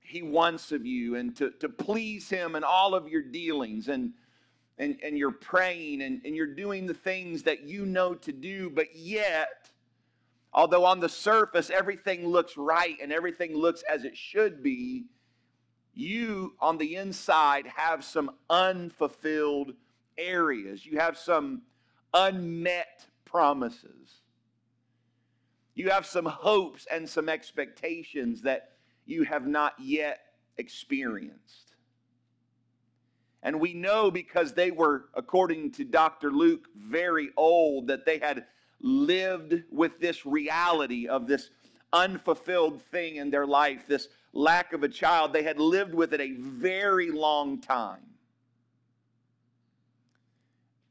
He 0.00 0.22
wants 0.22 0.70
of 0.70 0.86
you 0.86 1.16
and 1.16 1.34
to, 1.36 1.50
to 1.60 1.68
please 1.68 2.28
Him 2.28 2.54
in 2.54 2.62
all 2.62 2.94
of 2.94 3.08
your 3.08 3.22
dealings. 3.22 3.88
And, 3.88 4.12
and, 4.78 4.96
and 5.02 5.18
you're 5.18 5.32
praying 5.32 6.02
and, 6.02 6.20
and 6.24 6.36
you're 6.36 6.54
doing 6.54 6.86
the 6.86 6.94
things 6.94 7.42
that 7.44 7.64
you 7.64 7.84
know 7.84 8.14
to 8.14 8.32
do, 8.32 8.70
but 8.70 8.94
yet, 8.94 9.70
although 10.52 10.84
on 10.84 11.00
the 11.00 11.08
surface 11.08 11.70
everything 11.70 12.28
looks 12.28 12.56
right 12.56 12.96
and 13.02 13.12
everything 13.12 13.56
looks 13.56 13.82
as 13.90 14.04
it 14.04 14.16
should 14.16 14.62
be, 14.62 15.06
you 15.98 16.54
on 16.60 16.78
the 16.78 16.94
inside 16.96 17.66
have 17.66 18.04
some 18.04 18.30
unfulfilled 18.48 19.72
areas. 20.16 20.86
You 20.86 20.98
have 20.98 21.18
some 21.18 21.62
unmet 22.14 23.04
promises. 23.24 24.22
You 25.74 25.90
have 25.90 26.06
some 26.06 26.24
hopes 26.24 26.86
and 26.90 27.08
some 27.08 27.28
expectations 27.28 28.42
that 28.42 28.72
you 29.06 29.24
have 29.24 29.46
not 29.46 29.74
yet 29.78 30.20
experienced. 30.56 31.74
And 33.42 33.60
we 33.60 33.74
know 33.74 34.10
because 34.10 34.52
they 34.52 34.70
were, 34.70 35.06
according 35.14 35.72
to 35.72 35.84
Dr. 35.84 36.30
Luke, 36.30 36.68
very 36.76 37.30
old, 37.36 37.88
that 37.88 38.04
they 38.04 38.18
had 38.18 38.46
lived 38.80 39.62
with 39.70 39.98
this 40.00 40.24
reality 40.24 41.08
of 41.08 41.26
this 41.26 41.50
unfulfilled 41.92 42.82
thing 42.82 43.16
in 43.16 43.30
their 43.30 43.46
life, 43.46 43.86
this 43.86 44.08
lack 44.32 44.72
of 44.72 44.82
a 44.82 44.88
child. 44.88 45.32
They 45.32 45.42
had 45.42 45.58
lived 45.58 45.94
with 45.94 46.12
it 46.14 46.20
a 46.20 46.32
very 46.32 47.10
long 47.10 47.60
time. 47.60 48.00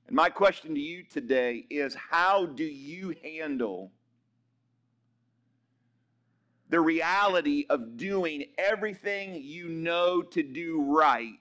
And 0.07 0.15
my 0.15 0.29
question 0.29 0.73
to 0.75 0.81
you 0.81 1.03
today 1.03 1.65
is 1.69 1.95
how 1.95 2.45
do 2.45 2.63
you 2.63 3.13
handle 3.23 3.91
the 6.69 6.79
reality 6.79 7.65
of 7.69 7.97
doing 7.97 8.45
everything 8.57 9.41
you 9.41 9.69
know 9.69 10.21
to 10.21 10.43
do 10.43 10.81
right, 10.81 11.33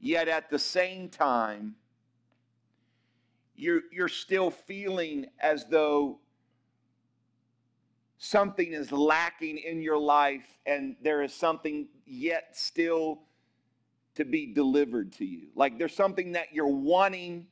yet 0.00 0.28
at 0.28 0.50
the 0.50 0.58
same 0.58 1.08
time, 1.08 1.74
you're, 3.56 3.82
you're 3.92 4.08
still 4.08 4.50
feeling 4.50 5.26
as 5.40 5.66
though 5.66 6.18
something 8.24 8.72
is 8.72 8.90
lacking 8.90 9.58
in 9.58 9.82
your 9.82 9.98
life 9.98 10.46
and 10.64 10.96
there 11.02 11.22
is 11.22 11.34
something 11.34 11.86
yet 12.06 12.56
still 12.56 13.20
to 14.14 14.24
be 14.24 14.46
delivered 14.46 15.12
to 15.12 15.26
you. 15.26 15.48
Like 15.54 15.78
there's 15.78 15.94
something 15.94 16.32
that 16.32 16.46
you're 16.52 16.66
wanting, 16.66 17.46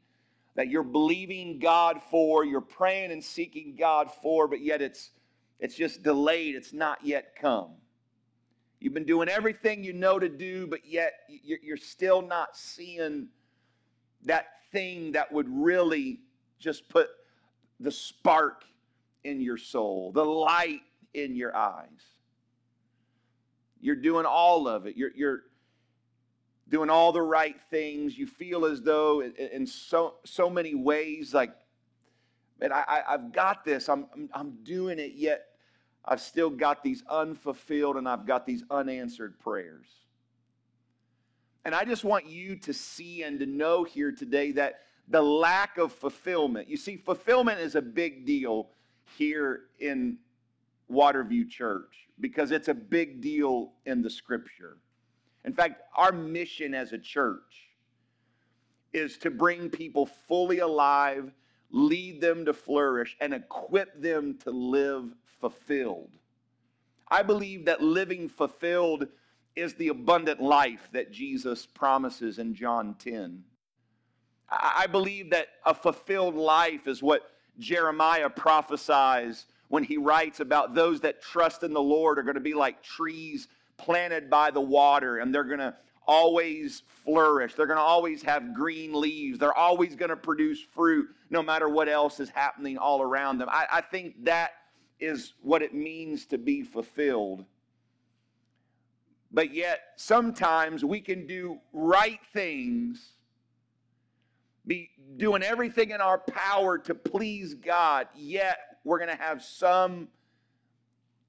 that 0.54 0.68
you're 0.68 0.82
believing 0.82 1.58
God 1.58 2.00
for, 2.10 2.44
you're 2.44 2.62
praying 2.62 3.12
and 3.12 3.22
seeking 3.22 3.76
God 3.78 4.10
for, 4.22 4.48
but 4.48 4.62
yet 4.62 4.80
it's 4.80 5.10
it's 5.60 5.76
just 5.76 6.02
delayed, 6.02 6.56
it's 6.56 6.72
not 6.72 7.04
yet 7.04 7.36
come. 7.40 7.70
You've 8.80 8.94
been 8.94 9.04
doing 9.04 9.28
everything 9.28 9.84
you 9.84 9.92
know 9.92 10.18
to 10.18 10.28
do, 10.28 10.66
but 10.66 10.80
yet 10.84 11.12
you're 11.28 11.76
still 11.76 12.20
not 12.20 12.56
seeing 12.56 13.28
that 14.24 14.46
thing 14.72 15.12
that 15.12 15.30
would 15.30 15.46
really 15.48 16.20
just 16.58 16.88
put 16.88 17.10
the 17.78 17.92
spark 17.92 18.64
in 19.24 19.40
your 19.40 19.56
soul, 19.56 20.12
the 20.12 20.24
light 20.24 20.80
in 21.14 21.34
your 21.34 21.56
eyes. 21.56 22.02
You're 23.80 23.96
doing 23.96 24.26
all 24.26 24.68
of 24.68 24.86
it. 24.86 24.96
You're, 24.96 25.10
you're 25.14 25.42
doing 26.68 26.88
all 26.88 27.12
the 27.12 27.22
right 27.22 27.56
things. 27.70 28.16
You 28.16 28.26
feel 28.26 28.64
as 28.64 28.80
though, 28.80 29.22
in 29.22 29.66
so 29.66 30.14
so 30.24 30.48
many 30.48 30.74
ways, 30.74 31.34
like, 31.34 31.52
man, 32.60 32.72
I, 32.72 33.02
I've 33.08 33.32
got 33.32 33.64
this. 33.64 33.88
I'm, 33.88 34.06
I'm, 34.14 34.30
I'm 34.32 34.50
doing 34.62 34.98
it. 34.98 35.12
Yet 35.14 35.46
I've 36.04 36.20
still 36.20 36.50
got 36.50 36.82
these 36.82 37.02
unfulfilled 37.08 37.96
and 37.96 38.08
I've 38.08 38.26
got 38.26 38.46
these 38.46 38.64
unanswered 38.70 39.38
prayers. 39.38 39.86
And 41.64 41.74
I 41.74 41.84
just 41.84 42.04
want 42.04 42.26
you 42.26 42.56
to 42.56 42.72
see 42.72 43.22
and 43.22 43.38
to 43.38 43.46
know 43.46 43.84
here 43.84 44.10
today 44.10 44.52
that 44.52 44.80
the 45.08 45.22
lack 45.22 45.78
of 45.78 45.92
fulfillment, 45.92 46.68
you 46.68 46.76
see, 46.76 46.96
fulfillment 46.96 47.60
is 47.60 47.74
a 47.74 47.82
big 47.82 48.26
deal 48.26 48.70
here 49.16 49.62
in 49.78 50.18
Waterview 50.90 51.48
Church 51.48 52.08
because 52.20 52.50
it's 52.50 52.68
a 52.68 52.74
big 52.74 53.20
deal 53.20 53.72
in 53.86 54.02
the 54.02 54.10
scripture. 54.10 54.78
In 55.44 55.52
fact, 55.52 55.82
our 55.96 56.12
mission 56.12 56.74
as 56.74 56.92
a 56.92 56.98
church 56.98 57.68
is 58.92 59.16
to 59.18 59.30
bring 59.30 59.70
people 59.70 60.06
fully 60.06 60.58
alive, 60.58 61.32
lead 61.70 62.20
them 62.20 62.44
to 62.44 62.52
flourish, 62.52 63.16
and 63.20 63.32
equip 63.32 64.00
them 64.00 64.38
to 64.44 64.50
live 64.50 65.14
fulfilled. 65.40 66.10
I 67.08 67.22
believe 67.22 67.64
that 67.64 67.82
living 67.82 68.28
fulfilled 68.28 69.08
is 69.56 69.74
the 69.74 69.88
abundant 69.88 70.40
life 70.40 70.88
that 70.92 71.12
Jesus 71.12 71.66
promises 71.66 72.38
in 72.38 72.54
John 72.54 72.94
10. 72.98 73.42
I 74.48 74.86
believe 74.86 75.30
that 75.30 75.48
a 75.64 75.74
fulfilled 75.74 76.34
life 76.34 76.86
is 76.86 77.02
what 77.02 77.22
Jeremiah 77.58 78.30
prophesies 78.30 79.46
when 79.68 79.84
he 79.84 79.96
writes 79.96 80.40
about 80.40 80.74
those 80.74 81.00
that 81.00 81.22
trust 81.22 81.62
in 81.62 81.72
the 81.72 81.80
Lord 81.80 82.18
are 82.18 82.22
going 82.22 82.34
to 82.34 82.40
be 82.40 82.54
like 82.54 82.82
trees 82.82 83.48
planted 83.76 84.28
by 84.28 84.50
the 84.50 84.60
water 84.60 85.18
and 85.18 85.34
they're 85.34 85.44
going 85.44 85.58
to 85.58 85.74
always 86.06 86.82
flourish. 87.04 87.54
They're 87.54 87.66
going 87.66 87.78
to 87.78 87.82
always 87.82 88.22
have 88.22 88.54
green 88.54 88.92
leaves. 88.92 89.38
They're 89.38 89.56
always 89.56 89.94
going 89.94 90.10
to 90.10 90.16
produce 90.16 90.60
fruit 90.60 91.08
no 91.30 91.42
matter 91.42 91.68
what 91.68 91.88
else 91.88 92.20
is 92.20 92.28
happening 92.28 92.76
all 92.76 93.00
around 93.00 93.38
them. 93.38 93.48
I, 93.50 93.66
I 93.70 93.80
think 93.80 94.24
that 94.24 94.52
is 95.00 95.34
what 95.42 95.62
it 95.62 95.74
means 95.74 96.26
to 96.26 96.38
be 96.38 96.62
fulfilled. 96.62 97.44
But 99.32 99.54
yet, 99.54 99.80
sometimes 99.96 100.84
we 100.84 101.00
can 101.00 101.26
do 101.26 101.58
right 101.72 102.20
things 102.32 103.12
be 104.66 104.90
doing 105.16 105.42
everything 105.42 105.90
in 105.90 106.00
our 106.00 106.18
power 106.18 106.78
to 106.78 106.94
please 106.94 107.54
God, 107.54 108.08
yet 108.14 108.58
we're 108.84 108.98
going 108.98 109.16
to 109.16 109.22
have 109.22 109.42
some 109.42 110.08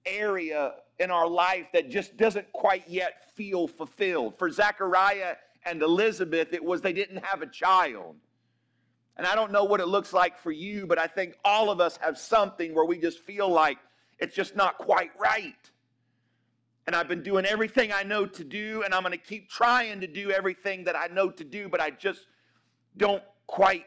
area 0.06 0.74
in 1.00 1.12
our 1.12 1.28
life 1.28 1.68
that 1.74 1.90
just 1.90 2.18
doesn't 2.18 2.52
quite 2.54 2.88
yet 2.88 3.34
feel 3.36 3.68
fulfilled. 3.68 4.38
For 4.38 4.50
Zechariah 4.50 5.36
and 5.66 5.82
Elizabeth, 5.82 6.54
it 6.54 6.64
was 6.64 6.82
they 6.82 6.94
didn't 6.94 7.24
have 7.26 7.42
a 7.42 7.48
child. 7.48 8.16
And 9.18 9.28
I 9.28 9.36
don't 9.36 9.52
know 9.52 9.64
what 9.64 9.80
it 9.80 9.88
looks 9.88 10.14
like 10.14 10.38
for 10.38 10.52
you, 10.52 10.88
but 10.88 10.98
I 10.98 11.08
think 11.08 11.36
all 11.46 11.70
of 11.70 11.80
us 11.80 11.98
have 11.98 12.18
something 12.18 12.74
where 12.74 12.86
we 12.86 12.98
just 12.98 13.20
feel 13.20 13.50
like 13.50 13.78
it's 14.20 14.36
just 14.36 14.56
not 14.56 14.78
quite 14.78 15.12
right. 15.20 15.54
And 16.86 16.96
I've 16.96 17.08
been 17.08 17.24
doing 17.24 17.46
everything 17.46 17.92
I 17.94 18.04
know 18.04 18.26
to 18.26 18.44
do, 18.44 18.84
and 18.84 18.94
I'm 18.94 19.04
going 19.04 19.12
to 19.14 19.18
keep 19.18 19.50
trying 19.50 20.02
to 20.02 20.08
do 20.08 20.32
everything 20.32 20.84
that 20.86 20.96
I 20.96 21.08
know 21.08 21.30
to 21.30 21.44
do, 21.44 21.70
but 21.70 21.80
I 21.80 21.92
just 21.92 22.28
don't 22.98 23.24
quite 23.48 23.86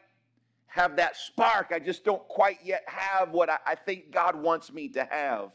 have 0.67 0.97
that 0.97 1.17
spark. 1.17 1.73
I 1.73 1.79
just 1.79 2.05
don't 2.05 2.27
quite 2.29 2.59
yet 2.63 2.85
have 2.87 3.31
what 3.31 3.49
I, 3.49 3.59
I 3.67 3.75
think 3.75 4.11
God 4.11 4.37
wants 4.37 4.73
me 4.73 4.89
to 4.91 5.05
have. 5.05 5.51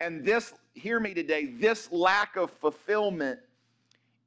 And 0.00 0.24
this, 0.24 0.52
hear 0.74 0.98
me 0.98 1.14
today, 1.14 1.46
this 1.46 1.90
lack 1.92 2.36
of 2.36 2.50
fulfillment 2.50 3.38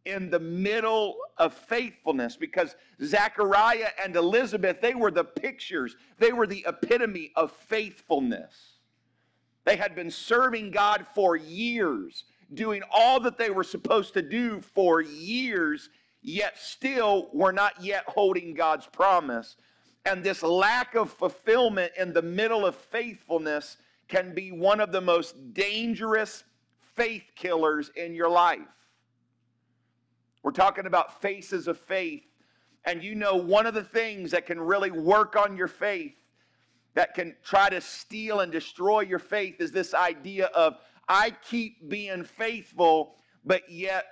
in 0.05 0.29
the 0.29 0.39
middle 0.39 1.17
of 1.37 1.53
faithfulness 1.53 2.37
because 2.37 2.75
Zachariah 3.03 3.89
and 4.01 4.15
Elizabeth, 4.15 4.79
they 4.81 4.95
were 4.95 5.11
the 5.11 5.25
pictures, 5.25 5.95
they 6.17 6.31
were 6.31 6.47
the 6.47 6.65
epitome 6.67 7.31
of 7.35 7.51
faithfulness. 7.51 8.77
They 9.65 9.75
had 9.75 9.95
been 9.95 10.09
serving 10.09 10.71
God 10.71 11.05
for 11.13 11.35
years, 11.35 12.23
doing 12.53 12.81
all 12.89 13.19
that 13.19 13.37
they 13.37 13.49
were 13.49 13.65
supposed 13.65 14.13
to 14.13 14.21
do 14.21 14.61
for 14.61 15.01
years, 15.01 15.89
yet 16.21 16.57
still 16.57 17.29
we're 17.33 17.51
not 17.51 17.81
yet 17.81 18.03
holding 18.07 18.53
God's 18.53 18.87
promise. 18.87 19.55
And 20.05 20.23
this 20.23 20.41
lack 20.41 20.95
of 20.95 21.11
fulfillment 21.11 21.91
in 21.97 22.13
the 22.13 22.21
middle 22.21 22.65
of 22.65 22.75
faithfulness 22.75 23.77
can 24.07 24.33
be 24.33 24.51
one 24.51 24.79
of 24.79 24.91
the 24.91 25.01
most 25.01 25.53
dangerous 25.53 26.43
faith 26.95 27.31
killers 27.35 27.91
in 27.95 28.15
your 28.15 28.29
life. 28.29 28.59
We're 30.43 30.51
talking 30.51 30.85
about 30.85 31.21
faces 31.21 31.67
of 31.67 31.77
faith. 31.77 32.23
And 32.85 33.03
you 33.03 33.15
know, 33.15 33.35
one 33.35 33.65
of 33.65 33.73
the 33.73 33.83
things 33.83 34.31
that 34.31 34.45
can 34.45 34.59
really 34.59 34.91
work 34.91 35.35
on 35.35 35.57
your 35.57 35.67
faith, 35.67 36.15
that 36.93 37.13
can 37.13 37.35
try 37.43 37.69
to 37.69 37.81
steal 37.81 38.39
and 38.39 38.51
destroy 38.51 39.01
your 39.01 39.19
faith, 39.19 39.59
is 39.59 39.71
this 39.71 39.93
idea 39.93 40.45
of 40.47 40.77
I 41.09 41.31
keep 41.31 41.89
being 41.89 42.23
faithful, 42.23 43.15
but 43.43 43.69
yet 43.69 44.05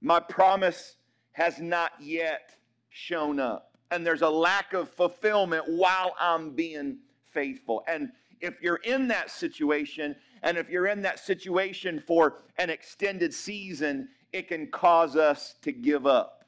my 0.00 0.18
promise 0.18 0.96
has 1.32 1.60
not 1.60 1.92
yet 2.00 2.54
shown 2.90 3.40
up. 3.40 3.76
And 3.90 4.06
there's 4.06 4.22
a 4.22 4.28
lack 4.28 4.72
of 4.72 4.88
fulfillment 4.88 5.64
while 5.68 6.14
I'm 6.18 6.50
being 6.50 6.98
faithful. 7.30 7.82
And 7.88 8.10
if 8.40 8.60
you're 8.60 8.80
in 8.84 9.08
that 9.08 9.30
situation, 9.30 10.16
and 10.42 10.56
if 10.56 10.68
you're 10.68 10.86
in 10.86 11.02
that 11.02 11.18
situation 11.18 12.02
for 12.06 12.38
an 12.58 12.70
extended 12.70 13.32
season, 13.32 14.08
it 14.32 14.48
can 14.48 14.66
cause 14.68 15.16
us 15.16 15.54
to 15.62 15.72
give 15.72 16.06
up. 16.06 16.44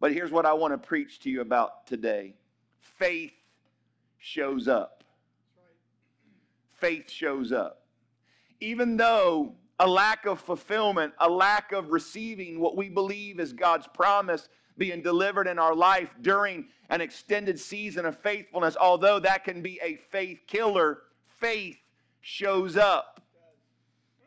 But 0.00 0.12
here's 0.12 0.30
what 0.30 0.46
I 0.46 0.52
want 0.52 0.72
to 0.74 0.78
preach 0.78 1.18
to 1.20 1.30
you 1.30 1.40
about 1.40 1.86
today 1.86 2.34
faith 2.80 3.32
shows 4.18 4.68
up. 4.68 5.04
Faith 6.72 7.10
shows 7.10 7.50
up. 7.50 7.82
Even 8.60 8.96
though 8.96 9.54
a 9.80 9.86
lack 9.86 10.26
of 10.26 10.40
fulfillment, 10.40 11.12
a 11.20 11.28
lack 11.28 11.72
of 11.72 11.90
receiving 11.90 12.60
what 12.60 12.76
we 12.76 12.88
believe 12.88 13.38
is 13.38 13.52
God's 13.52 13.86
promise 13.86 14.48
being 14.76 15.02
delivered 15.02 15.46
in 15.46 15.58
our 15.58 15.74
life 15.74 16.14
during 16.20 16.66
an 16.90 17.00
extended 17.00 17.58
season 17.58 18.06
of 18.06 18.18
faithfulness, 18.18 18.76
although 18.80 19.18
that 19.18 19.44
can 19.44 19.60
be 19.60 19.78
a 19.82 19.96
faith 20.10 20.40
killer, 20.46 21.02
faith 21.26 21.76
shows 22.20 22.76
up. 22.76 23.20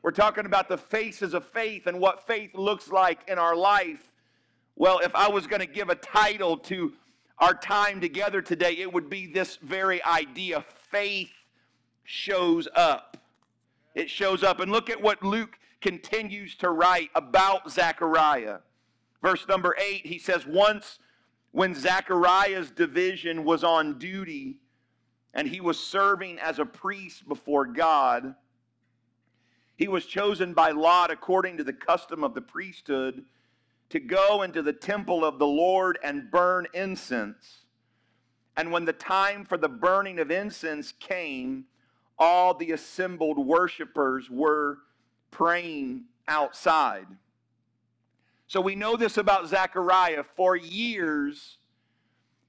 We're 0.04 0.12
talking 0.12 0.46
about 0.46 0.68
the 0.68 0.78
faces 0.78 1.34
of 1.34 1.46
faith 1.46 1.88
and 1.88 2.00
what 2.00 2.26
faith 2.26 2.56
looks 2.56 2.90
like 2.90 3.20
in 3.28 3.38
our 3.38 3.56
life. 3.56 4.12
Well, 4.76 5.00
if 5.00 5.14
I 5.16 5.30
was 5.30 5.48
going 5.48 5.60
to 5.60 5.68
give 5.68 5.90
a 5.90 5.96
title 5.96 6.58
to 6.58 6.94
our 7.38 7.54
time 7.54 8.02
together 8.02 8.42
today, 8.42 8.74
it 8.78 8.92
would 8.92 9.10
be 9.10 9.28
this 9.28 9.58
very 9.58 10.04
idea 10.04 10.66
faith 10.90 11.32
shows 12.04 12.68
up. 12.76 13.18
It 13.96 14.10
shows 14.10 14.44
up. 14.44 14.60
And 14.60 14.72
look 14.72 14.90
at 14.90 15.02
what 15.02 15.24
Luke 15.24 15.58
continues 15.82 16.56
to 16.58 16.70
write 16.70 17.10
about 17.16 17.72
Zechariah. 17.72 18.60
Verse 19.22 19.48
number 19.48 19.76
eight, 19.80 20.06
he 20.06 20.18
says, 20.18 20.46
Once 20.46 21.00
when 21.52 21.76
Zechariah's 21.76 22.72
division 22.72 23.44
was 23.44 23.64
on 23.64 23.98
duty 24.00 24.58
and 25.34 25.48
he 25.48 25.62
was 25.62 25.80
serving 25.80 26.40
as 26.40 26.60
a 26.60 26.66
priest 26.66 27.28
before 27.28 27.66
God, 27.66 28.36
he 29.76 29.88
was 29.88 30.06
chosen 30.06 30.54
by 30.54 30.72
Lot 30.72 31.12
according 31.12 31.58
to 31.58 31.64
the 31.64 31.74
custom 31.74 32.24
of 32.24 32.34
the 32.34 32.42
priesthood 32.42 33.26
to 33.90 34.00
go 34.00 34.44
into 34.44 34.62
the 34.62 34.74
temple 34.74 35.26
of 35.26 35.40
the 35.40 35.48
Lord 35.48 36.00
and 36.04 36.32
burn 36.32 36.68
incense. 36.74 37.66
And 38.56 38.72
when 38.72 38.86
the 38.86 38.94
time 38.94 39.46
for 39.46 39.58
the 39.58 39.70
burning 39.70 40.20
of 40.20 40.32
incense 40.32 40.94
came, 40.94 41.66
all 42.18 42.54
the 42.54 42.72
assembled 42.72 43.38
worshipers 43.38 44.30
were 44.30 44.80
praying 45.32 46.04
outside. 46.28 47.08
So 48.48 48.62
we 48.62 48.76
know 48.76 48.98
this 48.98 49.18
about 49.18 49.48
Zechariah. 49.48 50.24
For 50.36 50.56
years, 50.56 51.58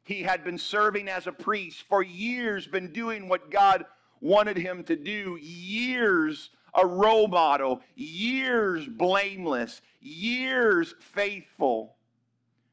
he 0.05 0.22
had 0.22 0.44
been 0.44 0.59
serving 0.59 1.09
as 1.09 1.27
a 1.27 1.33
priest, 1.33 1.85
for 1.88 2.03
years, 2.03 2.66
been 2.66 2.92
doing 2.92 3.29
what 3.29 3.51
God 3.51 3.85
wanted 4.20 4.57
him 4.57 4.85
to 4.85 4.96
do, 4.96 5.38
years 5.40 6.51
a 6.75 6.87
role 6.87 7.29
model, 7.29 7.81
years 7.94 8.87
blameless, 8.87 9.83
years 10.01 10.94
faithful, 11.01 11.96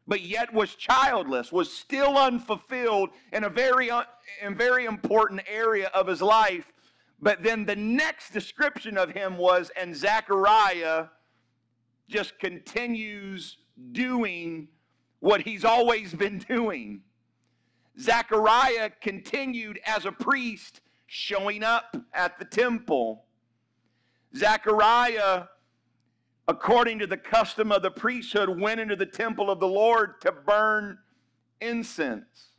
but 0.08 0.22
yet 0.22 0.54
was 0.54 0.76
childless, 0.76 1.52
was 1.52 1.72
still 1.72 2.18
unfulfilled 2.18 3.10
in 3.34 3.44
a 3.44 3.50
very, 3.50 3.92
uh, 3.92 4.04
in 4.42 4.56
very 4.56 4.86
important 4.86 5.42
area 5.48 5.92
of 5.94 6.08
his 6.08 6.22
life. 6.22 6.72
But 7.22 7.44
then 7.44 7.66
the 7.66 7.76
next 7.76 8.32
description 8.32 8.98
of 8.98 9.12
him 9.12 9.38
was, 9.38 9.72
and 9.76 9.96
Zechariah 9.96 11.08
just 12.08 12.40
continues 12.40 13.58
doing 13.92 14.68
what 15.20 15.42
he's 15.42 15.66
always 15.66 16.14
been 16.14 16.38
doing. 16.50 17.02
Zechariah 18.00 18.92
continued 19.02 19.80
as 19.86 20.06
a 20.06 20.12
priest 20.12 20.82
showing 21.08 21.64
up 21.64 21.98
at 22.14 22.40
the 22.40 22.46
temple. 22.46 23.26
Zechariah, 24.36 25.46
according 26.48 27.00
to 27.00 27.08
the 27.08 27.18
custom 27.18 27.72
of 27.72 27.82
the 27.82 27.92
priesthood, 27.92 28.62
went 28.62 28.80
into 28.80 28.96
the 28.96 29.06
temple 29.06 29.50
of 29.50 29.60
the 29.60 29.68
Lord 29.68 30.22
to 30.22 30.32
burn 30.32 31.00
incense. 31.60 32.50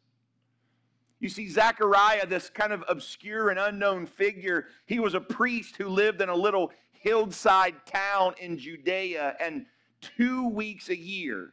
You 1.21 1.29
see, 1.29 1.49
Zechariah, 1.49 2.27
this 2.27 2.49
kind 2.49 2.73
of 2.73 2.83
obscure 2.89 3.51
and 3.51 3.59
unknown 3.59 4.07
figure, 4.07 4.69
he 4.87 4.99
was 4.99 5.13
a 5.13 5.21
priest 5.21 5.77
who 5.77 5.89
lived 5.89 6.23
in 6.23 6.31
a 6.31 6.35
little 6.35 6.73
hillside 6.93 7.75
town 7.85 8.35
in 8.41 8.59
Judea, 8.59 9.37
and 9.39 9.67
two 10.01 10.49
weeks 10.49 10.89
a 10.89 10.97
year, 10.97 11.53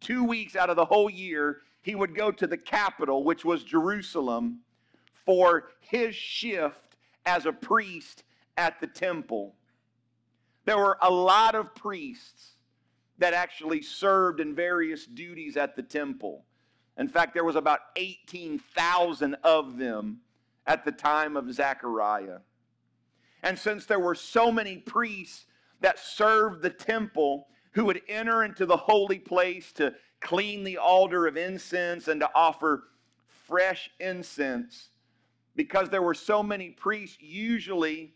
two 0.00 0.24
weeks 0.24 0.56
out 0.56 0.70
of 0.70 0.76
the 0.76 0.84
whole 0.84 1.10
year, 1.10 1.58
he 1.82 1.94
would 1.94 2.14
go 2.14 2.30
to 2.30 2.46
the 2.46 2.56
capital, 2.56 3.24
which 3.24 3.44
was 3.44 3.62
Jerusalem, 3.62 4.60
for 5.26 5.68
his 5.80 6.14
shift 6.14 6.96
as 7.26 7.44
a 7.44 7.52
priest 7.52 8.24
at 8.56 8.80
the 8.80 8.86
temple. 8.86 9.54
There 10.64 10.78
were 10.78 10.98
a 11.02 11.10
lot 11.10 11.54
of 11.54 11.74
priests 11.74 12.52
that 13.18 13.34
actually 13.34 13.82
served 13.82 14.40
in 14.40 14.54
various 14.54 15.06
duties 15.06 15.56
at 15.56 15.76
the 15.76 15.82
temple. 15.82 16.44
In 16.98 17.08
fact, 17.08 17.32
there 17.32 17.44
was 17.44 17.56
about 17.56 17.80
18,000 17.96 19.36
of 19.44 19.78
them 19.78 20.20
at 20.66 20.84
the 20.84 20.92
time 20.92 21.36
of 21.36 21.52
Zechariah. 21.52 22.38
And 23.42 23.58
since 23.58 23.86
there 23.86 24.00
were 24.00 24.16
so 24.16 24.50
many 24.50 24.78
priests 24.78 25.46
that 25.80 25.98
served 25.98 26.60
the 26.60 26.70
temple 26.70 27.46
who 27.72 27.84
would 27.84 28.02
enter 28.08 28.42
into 28.42 28.66
the 28.66 28.76
holy 28.76 29.18
place 29.18 29.72
to 29.74 29.94
clean 30.20 30.64
the 30.64 30.78
altar 30.78 31.28
of 31.28 31.36
incense 31.36 32.08
and 32.08 32.20
to 32.20 32.30
offer 32.34 32.88
fresh 33.46 33.90
incense, 34.00 34.88
because 35.54 35.88
there 35.88 36.02
were 36.02 36.14
so 36.14 36.42
many 36.42 36.70
priests, 36.70 37.16
usually 37.20 38.12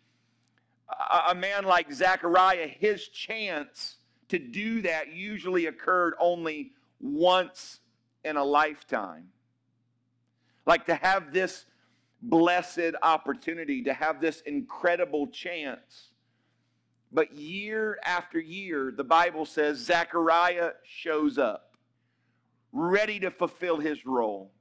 a, 1.29 1.35
man 1.35 1.65
like 1.65 1.93
Zechariah, 1.93 2.67
his 2.67 3.09
chance 3.09 3.97
to 4.29 4.39
do 4.39 4.83
that 4.83 5.13
usually 5.13 5.67
occurred 5.67 6.15
only 6.19 6.73
once 7.01 7.79
in 8.25 8.37
a 8.37 8.45
lifetime. 8.45 9.29
Like 10.67 10.87
to 10.87 10.95
have 10.95 11.33
this 11.33 11.65
blessed 12.21 12.95
opportunity, 13.03 13.83
to 13.83 13.93
have 13.93 14.21
this 14.21 14.43
incredible 14.43 15.27
chance. 15.27 16.11
But 17.11 17.35
year 17.35 17.99
after 18.05 18.39
year, 18.39 18.93
the 18.97 19.05
Bible 19.05 19.45
says 19.45 19.79
Zechariah 19.79 20.71
shows 20.85 21.37
up, 21.37 21.77
ready 22.73 23.21
to 23.21 23.31
fulfill 23.31 23.79
his 23.79 24.07
role, 24.07 24.53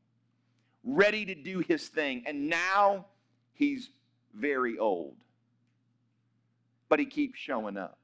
ready 0.84 1.26
to 1.26 1.36
do 1.36 1.60
his 1.60 1.88
thing. 1.88 2.24
And 2.26 2.50
now 2.50 3.06
he's 3.54 3.89
very 4.34 4.78
old 4.78 5.15
but 6.91 7.00
he 7.00 7.06
keeps 7.06 7.39
showing 7.39 7.78
up. 7.78 7.97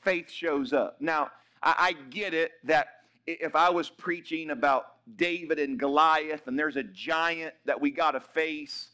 Faith 0.00 0.30
shows 0.30 0.72
up. 0.72 0.96
Now, 0.98 1.30
I, 1.62 1.74
I 1.78 1.92
get 2.08 2.32
it 2.32 2.52
that 2.64 2.95
if 3.26 3.56
I 3.56 3.70
was 3.70 3.90
preaching 3.90 4.50
about 4.50 4.94
David 5.16 5.58
and 5.58 5.78
Goliath 5.78 6.46
and 6.46 6.58
there's 6.58 6.76
a 6.76 6.82
giant 6.82 7.54
that 7.64 7.80
we 7.80 7.90
got 7.90 8.12
to 8.12 8.20
face, 8.20 8.88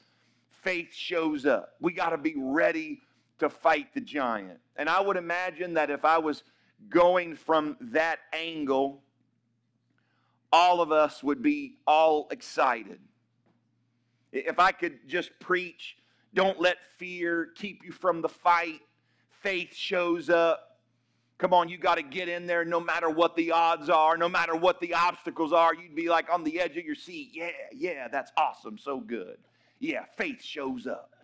faith 0.51 0.95
shows 0.95 1.47
up. 1.47 1.75
We 1.81 1.92
got 1.92 2.11
to 2.11 2.18
be 2.18 2.35
ready 2.37 3.01
to 3.38 3.49
fight 3.49 3.92
the 3.95 4.01
giant. 4.01 4.59
And 4.77 4.88
I 4.88 5.01
would 5.01 5.16
imagine 5.16 5.75
that 5.75 5.90
if 5.90 6.05
I 6.05 6.18
was 6.18 6.42
going 6.88 7.37
from 7.37 7.77
that 7.81 8.21
angle, 8.33 9.03
all 10.53 10.81
of 10.81 10.92
us 10.92 11.23
would 11.23 11.42
be 11.42 11.77
all 11.87 12.29
excited. 12.31 12.99
If 14.33 14.59
I 14.59 14.73
could 14.73 15.09
just 15.09 15.31
preach 15.40 15.97
don't 16.35 16.59
let 16.61 16.79
fear 16.97 17.51
keep 17.55 17.85
you 17.85 17.92
from 17.92 18.23
the 18.23 18.29
fight. 18.29 18.81
Faith 19.42 19.75
shows 19.75 20.31
up. 20.31 20.72
Come 21.42 21.52
on, 21.52 21.68
you 21.68 21.76
got 21.76 21.96
to 21.96 22.05
get 22.05 22.28
in 22.28 22.46
there 22.46 22.64
no 22.64 22.78
matter 22.78 23.11
what 23.11 23.35
the 23.35 23.50
odds 23.50 23.90
are, 23.90 24.16
no 24.16 24.28
matter 24.28 24.55
what 24.55 24.78
the 24.78 24.94
obstacles 24.94 25.52
are. 25.52 25.74
You'd 25.74 25.96
be 25.96 26.09
like 26.09 26.33
on 26.33 26.44
the 26.44 26.61
edge 26.61 26.76
of 26.76 26.85
your 26.85 26.94
seat. 26.94 27.31
Yeah, 27.33 27.50
yeah, 27.74 28.07
that's 28.07 28.31
awesome. 28.37 28.78
So 28.78 29.00
good. 29.00 29.38
Yeah, 29.81 30.05
faith 30.16 30.40
shows 30.40 30.87
up. 30.87 31.16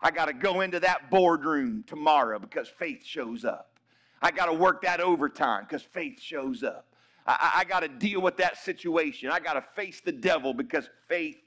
I 0.00 0.12
got 0.12 0.26
to 0.26 0.32
go 0.32 0.60
into 0.60 0.78
that 0.78 1.10
boardroom 1.10 1.82
tomorrow 1.88 2.38
because 2.38 2.68
faith 2.68 3.04
shows 3.04 3.44
up. 3.44 3.80
I 4.22 4.30
got 4.30 4.46
to 4.46 4.52
work 4.52 4.80
that 4.82 5.00
overtime 5.00 5.64
because 5.68 5.82
faith 5.82 6.20
shows 6.20 6.62
up. 6.62 6.86
I, 7.26 7.54
I 7.56 7.64
got 7.64 7.80
to 7.80 7.88
deal 7.88 8.20
with 8.20 8.36
that 8.36 8.58
situation. 8.58 9.32
I 9.32 9.40
got 9.40 9.54
to 9.54 9.64
face 9.74 10.00
the 10.00 10.12
devil 10.12 10.54
because 10.54 10.88
faith 11.08 11.38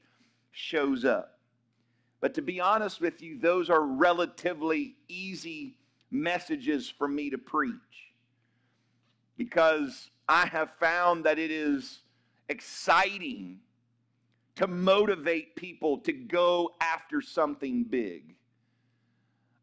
shows 0.51 1.05
up. 1.05 1.39
But 2.19 2.33
to 2.33 2.41
be 2.41 2.59
honest 2.59 2.99
with 2.99 3.21
you, 3.21 3.39
those 3.39 3.69
are 3.69 3.83
relatively 3.83 4.95
easy 5.07 5.77
messages 6.11 6.89
for 6.89 7.07
me 7.07 7.29
to 7.29 7.37
preach 7.37 7.71
because 9.37 10.09
I 10.27 10.47
have 10.47 10.71
found 10.79 11.23
that 11.25 11.39
it 11.39 11.51
is 11.51 11.99
exciting 12.49 13.59
to 14.55 14.67
motivate 14.67 15.55
people 15.55 15.99
to 15.99 16.11
go 16.11 16.73
after 16.81 17.21
something 17.21 17.83
big. 17.83 18.35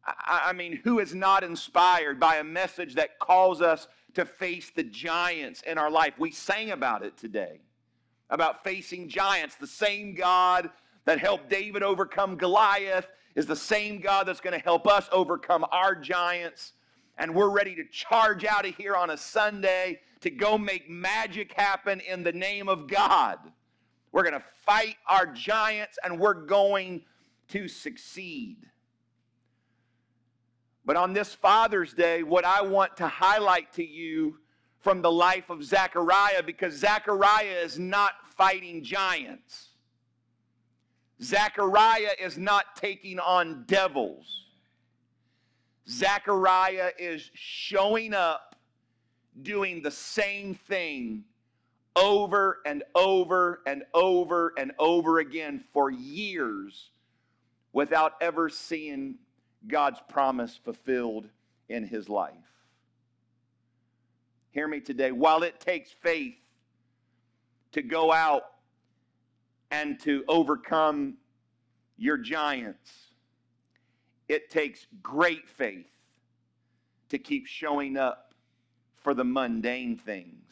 I, 0.07 0.53
mean, 0.53 0.79
who 0.83 0.99
is 0.99 1.15
not 1.15 1.43
inspired 1.43 2.19
by 2.19 2.35
a 2.35 2.43
message 2.43 2.93
that 2.95 3.17
calls 3.19 3.59
us 3.61 3.87
to 4.13 4.23
face 4.23 4.69
the 4.69 4.83
giants 4.83 5.63
in 5.63 5.77
our 5.77 5.89
life? 5.89 6.13
We 6.19 6.31
sang 6.31 6.71
about 6.71 7.03
it 7.03 7.17
today, 7.17 7.59
about 8.29 8.63
facing 8.63 9.09
giants. 9.09 9.55
The 9.55 9.65
same 9.65 10.13
God 10.13 10.69
that 11.05 11.19
helped 11.19 11.49
David 11.49 11.81
overcome 11.81 12.35
Goliath 12.35 13.07
is 13.35 13.47
the 13.47 13.55
same 13.55 13.99
God 13.99 14.27
that's 14.27 14.41
going 14.41 14.57
to 14.57 14.63
help 14.63 14.87
us 14.87 15.09
overcome 15.11 15.65
our 15.71 15.95
giants 15.95 16.73
and 17.17 17.33
we're 17.33 17.49
ready 17.49 17.75
to 17.75 17.83
charge 17.85 18.45
out 18.45 18.65
of 18.65 18.75
here 18.75 18.95
on 18.95 19.09
a 19.09 19.17
Sunday 19.17 19.99
to 20.21 20.29
go 20.29 20.57
make 20.57 20.89
magic 20.89 21.53
happen 21.53 21.99
in 22.01 22.23
the 22.23 22.31
name 22.31 22.67
of 22.67 22.87
God. 22.87 23.37
We're 24.11 24.23
going 24.23 24.33
to 24.33 24.45
fight 24.65 24.95
our 25.07 25.25
giants 25.25 25.97
and 26.03 26.19
we're 26.19 26.45
going 26.45 27.03
to 27.49 27.67
succeed. 27.67 28.57
But 30.85 30.95
on 30.95 31.13
this 31.13 31.33
Father's 31.33 31.93
Day, 31.93 32.23
what 32.23 32.45
I 32.45 32.61
want 32.61 32.97
to 32.97 33.07
highlight 33.07 33.73
to 33.73 33.85
you 33.85 34.37
from 34.79 35.01
the 35.01 35.11
life 35.11 35.49
of 35.49 35.63
Zechariah, 35.63 36.43
because 36.43 36.75
Zechariah 36.75 37.63
is 37.63 37.79
not 37.79 38.13
fighting 38.37 38.83
giants. 38.83 39.69
Zechariah 41.21 42.13
is 42.21 42.37
not 42.37 42.75
taking 42.75 43.19
on 43.19 43.63
devils. 43.65 44.44
Zechariah 45.89 46.91
is 46.97 47.29
showing 47.33 48.13
up 48.13 48.55
doing 49.41 49.81
the 49.81 49.91
same 49.91 50.55
thing 50.55 51.23
over 51.95 52.59
and 52.65 52.83
over 52.95 53.61
and 53.65 53.83
over 53.93 54.53
and 54.57 54.71
over 54.79 55.19
again 55.19 55.63
for 55.73 55.89
years 55.89 56.89
without 57.73 58.13
ever 58.21 58.49
seeing 58.49 59.15
God's 59.67 59.99
promise 60.07 60.59
fulfilled 60.63 61.29
in 61.69 61.85
his 61.85 62.09
life. 62.09 62.33
Hear 64.51 64.67
me 64.67 64.79
today. 64.79 65.11
While 65.11 65.43
it 65.43 65.59
takes 65.59 65.91
faith 65.91 66.37
to 67.73 67.81
go 67.81 68.11
out 68.11 68.43
and 69.71 69.99
to 70.01 70.23
overcome 70.27 71.15
your 71.97 72.17
giants, 72.17 72.91
it 74.27 74.49
takes 74.49 74.87
great 75.01 75.47
faith 75.47 75.89
to 77.09 77.17
keep 77.17 77.47
showing 77.47 77.97
up 77.97 78.33
for 78.97 79.13
the 79.13 79.23
mundane 79.23 79.97
things 79.97 80.51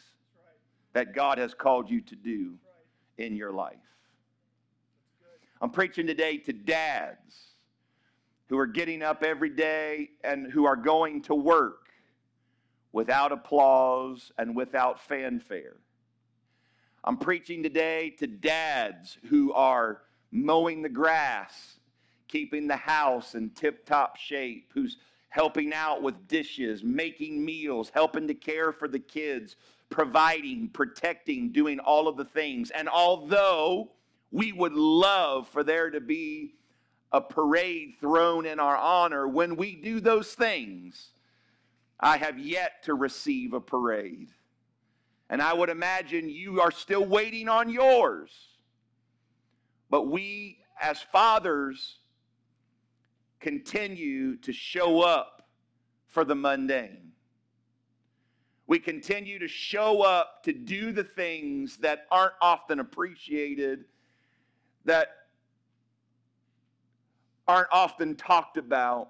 that 0.94 1.14
God 1.14 1.40
has 1.40 1.54
called 1.54 1.90
you 1.90 2.02
to 2.02 2.16
do 2.16 2.54
in 3.18 3.36
your 3.36 3.52
life. 3.52 3.78
I'm 5.62 5.72
preaching 5.72 6.06
today 6.06 6.38
to 6.38 6.54
dads 6.54 7.54
who 8.50 8.58
are 8.58 8.68
getting 8.68 9.02
up 9.02 9.24
every 9.24 9.50
day 9.50 10.10
and 10.24 10.52
who 10.52 10.66
are 10.66 10.76
going 10.76 11.22
to 11.24 11.34
work 11.34 11.88
without 12.92 13.32
applause 13.32 14.32
and 14.38 14.56
without 14.56 15.00
fanfare. 15.00 15.78
I'm 17.04 17.18
preaching 17.18 17.64
today 17.64 18.12
to 18.20 18.28
dads 18.28 19.18
who 19.30 19.52
are 19.54 20.04
mowing 20.32 20.82
the 20.82 20.90
grass 20.90 21.80
keeping 22.28 22.68
the 22.68 22.76
house 22.76 23.36
in 23.36 23.50
tip 23.52 23.86
top 23.86 24.16
shape, 24.18 24.72
who's 24.74 24.98
helping 25.30 25.74
out 25.74 26.02
with 26.04 26.28
dishes, 26.28 26.84
making 26.84 27.44
meals, 27.44 27.92
helping 27.94 28.28
to 28.28 28.34
care 28.34 28.72
for 28.72 28.88
the 28.88 29.00
kids, 29.00 29.56
providing, 29.90 30.70
protecting, 30.70 31.52
doing 31.52 31.80
all 31.80 32.08
of 32.08 32.18
the 32.18 32.26
things. 32.26 32.70
And 32.72 32.88
although 32.88 33.92
we 34.32 34.52
would 34.52 34.74
love 34.74 35.48
for 35.48 35.64
there 35.64 35.90
to 35.90 36.00
be 36.00 36.56
a 37.12 37.22
parade 37.22 37.96
thrown 38.00 38.46
in 38.46 38.60
our 38.60 38.78
honor, 38.78 39.28
when 39.28 39.56
we 39.56 39.76
do 39.76 40.00
those 40.00 40.34
things, 40.34 41.10
I 42.00 42.18
have 42.18 42.38
yet 42.38 42.84
to 42.84 42.96
receive 42.96 43.54
a 43.54 43.62
parade. 43.62 44.30
And 45.30 45.42
I 45.42 45.54
would 45.54 45.70
imagine 45.70 46.30
you 46.30 46.62
are 46.62 46.72
still 46.72 47.06
waiting 47.06 47.48
on 47.48 47.70
yours. 47.70 48.32
But 49.90 50.08
we, 50.08 50.60
as 50.82 51.00
fathers, 51.02 51.98
continue 53.44 54.38
to 54.38 54.54
show 54.54 55.02
up 55.02 55.50
for 56.08 56.24
the 56.24 56.34
mundane. 56.34 57.12
We 58.68 58.80
continue 58.80 59.38
to 59.38 59.50
show 59.50 60.02
up 60.02 60.44
to 60.44 60.54
do 60.54 60.94
the 60.94 61.04
things 61.04 61.76
that 61.78 62.06
aren't 62.10 62.36
often 62.42 62.80
appreciated, 62.80 63.84
that 64.86 65.10
aren't 67.46 67.68
often 67.74 68.16
talked 68.16 68.56
about, 68.56 69.10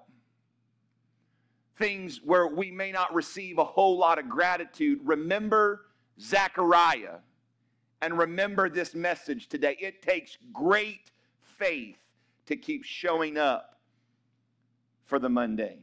things 1.76 2.20
where 2.24 2.48
we 2.48 2.72
may 2.72 2.90
not 2.90 3.14
receive 3.14 3.58
a 3.58 3.64
whole 3.64 3.96
lot 3.96 4.18
of 4.18 4.28
gratitude. 4.28 4.98
Remember 5.04 5.82
Zechariah 6.20 7.18
and 8.02 8.18
remember 8.18 8.68
this 8.68 8.96
message 8.96 9.48
today. 9.48 9.76
It 9.80 10.02
takes 10.02 10.38
great 10.52 11.12
faith 11.56 11.98
to 12.46 12.56
keep 12.56 12.82
showing 12.82 13.38
up 13.38 13.73
for 15.04 15.18
the 15.18 15.28
mundane. 15.28 15.82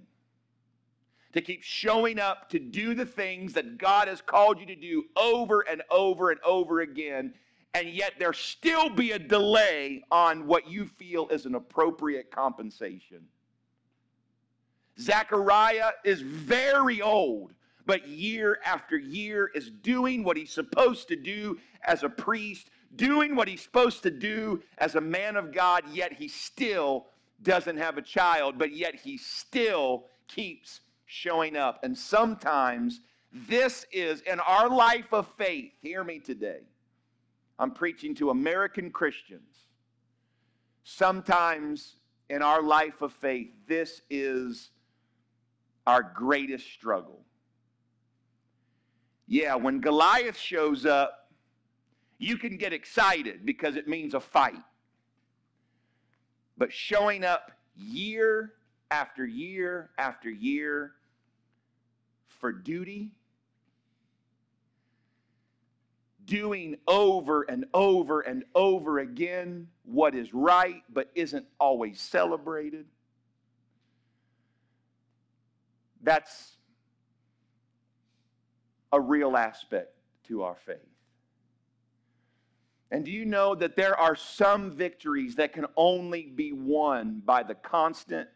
To 1.33 1.41
keep 1.41 1.63
showing 1.63 2.19
up 2.19 2.49
to 2.49 2.59
do 2.59 2.93
the 2.93 3.05
things 3.05 3.53
that 3.53 3.77
God 3.77 4.07
has 4.07 4.21
called 4.21 4.59
you 4.59 4.65
to 4.65 4.75
do 4.75 5.05
over 5.15 5.61
and 5.61 5.81
over 5.89 6.31
and 6.31 6.39
over 6.43 6.81
again, 6.81 7.33
and 7.73 7.87
yet 7.89 8.13
there 8.19 8.33
still 8.33 8.89
be 8.89 9.11
a 9.11 9.19
delay 9.19 10.03
on 10.11 10.45
what 10.45 10.69
you 10.69 10.85
feel 10.85 11.29
is 11.29 11.45
an 11.45 11.55
appropriate 11.55 12.31
compensation. 12.31 13.25
Zechariah 14.99 15.91
is 16.03 16.21
very 16.21 17.01
old, 17.01 17.53
but 17.85 18.07
year 18.07 18.59
after 18.65 18.97
year 18.97 19.49
is 19.55 19.69
doing 19.69 20.23
what 20.23 20.35
he's 20.35 20.51
supposed 20.51 21.07
to 21.07 21.15
do 21.15 21.57
as 21.83 22.03
a 22.03 22.09
priest, 22.09 22.69
doing 22.97 23.35
what 23.35 23.47
he's 23.47 23.61
supposed 23.61 24.03
to 24.03 24.11
do 24.11 24.61
as 24.77 24.95
a 24.95 25.01
man 25.01 25.37
of 25.37 25.53
God, 25.53 25.83
yet 25.91 26.11
he 26.11 26.27
still 26.27 27.07
doesn't 27.43 27.77
have 27.77 27.97
a 27.97 28.01
child, 28.01 28.57
but 28.57 28.73
yet 28.73 28.95
he 28.95 29.17
still 29.17 30.05
keeps 30.27 30.81
showing 31.05 31.57
up. 31.57 31.83
And 31.83 31.97
sometimes 31.97 33.01
this 33.33 33.85
is 33.91 34.21
in 34.21 34.39
our 34.39 34.69
life 34.69 35.13
of 35.13 35.27
faith, 35.37 35.71
hear 35.81 36.03
me 36.03 36.19
today. 36.19 36.61
I'm 37.59 37.71
preaching 37.71 38.15
to 38.15 38.29
American 38.29 38.91
Christians. 38.91 39.67
Sometimes 40.83 41.97
in 42.29 42.41
our 42.41 42.61
life 42.61 43.01
of 43.01 43.13
faith, 43.13 43.49
this 43.67 44.01
is 44.09 44.71
our 45.85 46.01
greatest 46.01 46.65
struggle. 46.71 47.25
Yeah, 49.27 49.55
when 49.55 49.79
Goliath 49.79 50.37
shows 50.37 50.85
up, 50.85 51.31
you 52.17 52.37
can 52.37 52.57
get 52.57 52.73
excited 52.73 53.45
because 53.45 53.75
it 53.75 53.87
means 53.87 54.13
a 54.13 54.19
fight 54.19 54.59
but 56.57 56.71
showing 56.71 57.23
up 57.23 57.51
year 57.75 58.53
after 58.89 59.25
year 59.25 59.89
after 59.97 60.29
year 60.29 60.91
for 62.27 62.51
duty, 62.51 63.11
doing 66.25 66.77
over 66.87 67.43
and 67.43 67.65
over 67.73 68.21
and 68.21 68.43
over 68.55 68.99
again 68.99 69.67
what 69.83 70.15
is 70.15 70.33
right 70.33 70.83
but 70.93 71.09
isn't 71.15 71.45
always 71.59 71.99
celebrated. 71.99 72.85
That's 76.03 76.55
a 78.91 78.99
real 78.99 79.37
aspect 79.37 79.93
to 80.27 80.43
our 80.43 80.55
faith. 80.55 80.77
And 82.91 83.05
do 83.05 83.11
you 83.11 83.23
know 83.25 83.55
that 83.55 83.77
there 83.77 83.97
are 83.97 84.17
some 84.17 84.71
victories 84.71 85.35
that 85.35 85.53
can 85.53 85.65
only 85.77 86.23
be 86.23 86.51
won 86.51 87.21
by 87.25 87.41
the 87.41 87.55
constant 87.55 88.27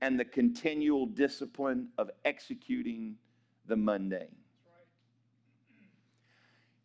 and 0.00 0.18
the 0.18 0.24
continual 0.24 1.04
discipline 1.04 1.88
of 1.98 2.10
executing 2.24 3.16
the 3.66 3.76
mundane? 3.76 4.34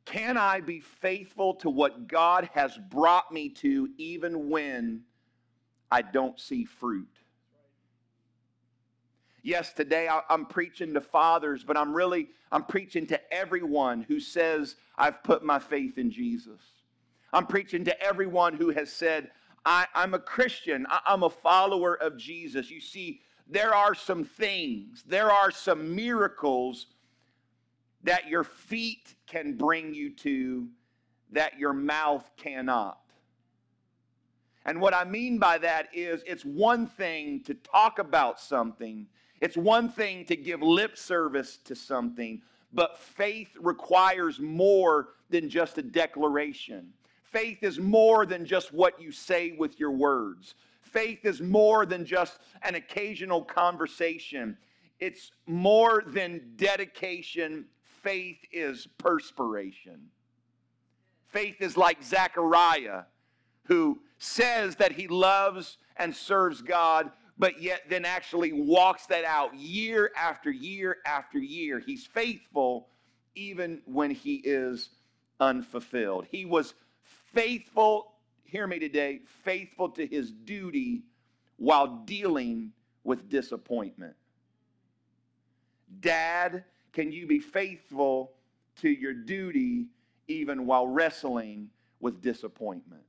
Can 0.04 0.38
I 0.38 0.60
be 0.60 0.82
faithful 0.82 1.56
to 1.56 1.70
what 1.70 2.08
God 2.08 2.50
has 2.54 2.78
brought 2.92 3.32
me 3.32 3.50
to 3.50 3.90
even 3.98 4.50
when 4.50 5.02
I 5.90 6.02
don't 6.02 6.40
see 6.40 6.66
fruit? 6.66 7.08
Yes, 9.42 9.74
today 9.74 10.10
I'm 10.30 10.46
preaching 10.48 10.94
to 10.96 11.02
fathers, 11.02 11.64
but 11.64 11.78
I'm 11.78 11.94
really 11.94 12.28
I'm 12.52 12.64
preaching 12.64 13.08
to 13.08 13.34
everyone 13.34 14.02
who 14.02 14.20
says 14.20 14.76
I've 14.98 15.24
put 15.24 15.44
my 15.44 15.60
faith 15.60 15.98
in 15.98 16.12
Jesus. 16.12 16.60
I'm 17.36 17.48
preaching 17.48 17.84
to 17.84 18.02
everyone 18.02 18.54
who 18.54 18.70
has 18.70 18.90
said 18.90 19.30
I, 19.66 19.88
am 19.94 20.14
a 20.14 20.20
Christian. 20.20 20.88
I, 20.90 21.02
I'm 21.06 21.24
a 21.24 21.30
follower 21.30 21.96
of 21.96 22.18
Jesus. 22.18 22.72
You 22.72 22.80
see, 22.80 23.20
there 23.46 23.76
are 23.76 23.94
some 23.94 24.24
things, 24.24 25.04
there 25.06 25.30
are 25.30 25.52
some 25.52 25.94
miracles 25.94 26.88
that 28.04 28.30
your 28.30 28.46
feet 28.46 29.16
can 29.28 29.58
bring 29.58 29.94
you 29.94 30.12
to 30.12 30.70
that 31.32 31.60
your 31.60 31.74
mouth 31.74 32.30
cannot. 32.38 33.02
And 34.66 34.80
what 34.80 34.94
I 34.94 35.04
mean 35.04 35.38
by 35.38 35.58
that 35.58 35.90
is 35.94 36.24
it's 36.26 36.46
one 36.46 36.88
thing 36.88 37.44
to 37.44 37.54
talk 37.54 38.00
about 38.00 38.40
something, 38.40 39.08
it's 39.42 39.58
one 39.58 39.90
thing 39.90 40.24
to 40.26 40.38
give 40.38 40.62
lip 40.62 40.98
service 40.98 41.58
to 41.66 41.76
something, 41.76 42.42
but 42.72 42.98
faith 42.98 43.50
requires 43.60 44.40
more 44.40 45.10
than 45.30 45.50
just 45.50 45.78
a 45.78 45.84
declaration. 45.84 46.94
Faith 47.36 47.64
is 47.64 47.80
more 47.80 48.26
than 48.26 48.46
just 48.46 48.72
what 48.72 49.02
you 49.02 49.12
say 49.12 49.58
with 49.60 49.78
your 49.78 49.92
words. 49.92 50.56
Faith 50.82 51.26
is 51.26 51.42
more 51.42 51.86
than 51.86 52.06
just 52.06 52.40
an 52.62 52.76
occasional 52.76 53.44
conversation. 53.44 54.58
It's 55.02 55.32
more 55.46 56.02
than 56.08 56.54
dedication 56.56 57.66
faith 58.02 58.38
is 58.54 58.88
perspiration. 58.98 60.00
Faith 61.28 61.58
is 61.60 61.76
like 61.76 62.02
Zechariah, 62.02 63.02
who 63.64 64.00
says 64.18 64.78
that 64.78 64.94
he 64.94 65.10
loves 65.10 65.78
and 65.98 66.16
serves 66.16 66.62
God, 66.62 67.12
but 67.38 67.62
yet 67.62 67.82
then 67.90 68.06
actually 68.06 68.54
walks 68.54 69.08
that 69.08 69.26
out 69.26 69.54
year 69.54 70.10
after 70.16 70.52
year 70.52 71.00
after 71.06 71.40
year. 71.40 71.80
He's 71.80 72.06
faithful 72.06 72.88
even 73.36 73.82
when 73.84 74.12
he 74.12 74.36
is 74.36 74.92
unfulfilled. 75.42 76.28
He 76.32 76.46
was 76.46 76.76
faithful, 77.36 78.14
hear 78.44 78.66
me 78.66 78.80
today, 78.80 79.20
faithful 79.44 79.90
to 79.90 80.08
his 80.08 80.32
duty 80.32 81.04
while 81.58 81.88
dealing 82.06 82.72
with 83.04 83.30
disappointment. 83.30 84.16
Dad 86.00 86.64
can 86.96 87.12
you 87.12 87.28
be 87.28 87.40
faithful 87.40 88.32
to 88.78 88.90
your 88.90 89.14
duty 89.14 89.88
even 90.30 90.66
while 90.66 90.88
wrestling 90.88 91.70
with 92.00 92.22
disappointment? 92.22 93.04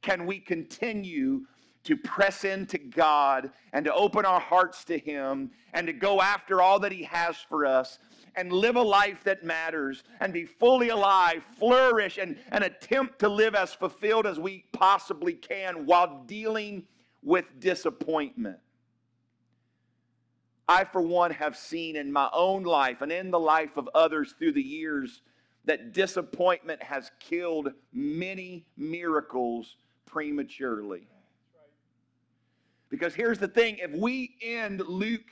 Can 0.00 0.26
we 0.26 0.38
continue 0.38 1.40
to 1.82 1.96
press 1.96 2.44
into 2.44 2.78
God 2.78 3.50
and 3.72 3.84
to 3.84 3.92
open 3.92 4.24
our 4.24 4.38
hearts 4.38 4.84
to 4.84 4.96
Him 4.96 5.50
and 5.74 5.88
to 5.88 5.92
go 5.92 6.20
after 6.20 6.62
all 6.62 6.78
that 6.78 6.92
He 6.92 7.02
has 7.02 7.36
for 7.36 7.66
us 7.66 7.98
and 8.36 8.52
live 8.52 8.76
a 8.76 8.82
life 8.82 9.24
that 9.24 9.44
matters 9.44 10.04
and 10.20 10.32
be 10.32 10.44
fully 10.44 10.90
alive, 10.90 11.42
flourish, 11.58 12.18
and, 12.18 12.38
and 12.50 12.62
attempt 12.62 13.18
to 13.20 13.28
live 13.28 13.54
as 13.54 13.72
fulfilled 13.72 14.26
as 14.26 14.38
we 14.38 14.64
possibly 14.72 15.32
can 15.32 15.86
while 15.86 16.22
dealing 16.26 16.84
with 17.22 17.46
disappointment? 17.58 18.58
I, 20.68 20.84
for 20.84 21.00
one, 21.00 21.30
have 21.30 21.56
seen 21.56 21.96
in 21.96 22.12
my 22.12 22.28
own 22.32 22.64
life 22.64 23.00
and 23.00 23.10
in 23.10 23.30
the 23.30 23.38
life 23.38 23.76
of 23.76 23.88
others 23.94 24.34
through 24.38 24.52
the 24.52 24.62
years 24.62 25.22
that 25.64 25.92
disappointment 25.92 26.82
has 26.82 27.10
killed 27.20 27.72
many 27.92 28.66
miracles 28.76 29.76
prematurely. 30.06 31.08
Because 32.88 33.14
here's 33.14 33.38
the 33.38 33.48
thing 33.48 33.78
if 33.78 33.92
we 33.92 34.36
end 34.40 34.80
Luke 34.86 35.26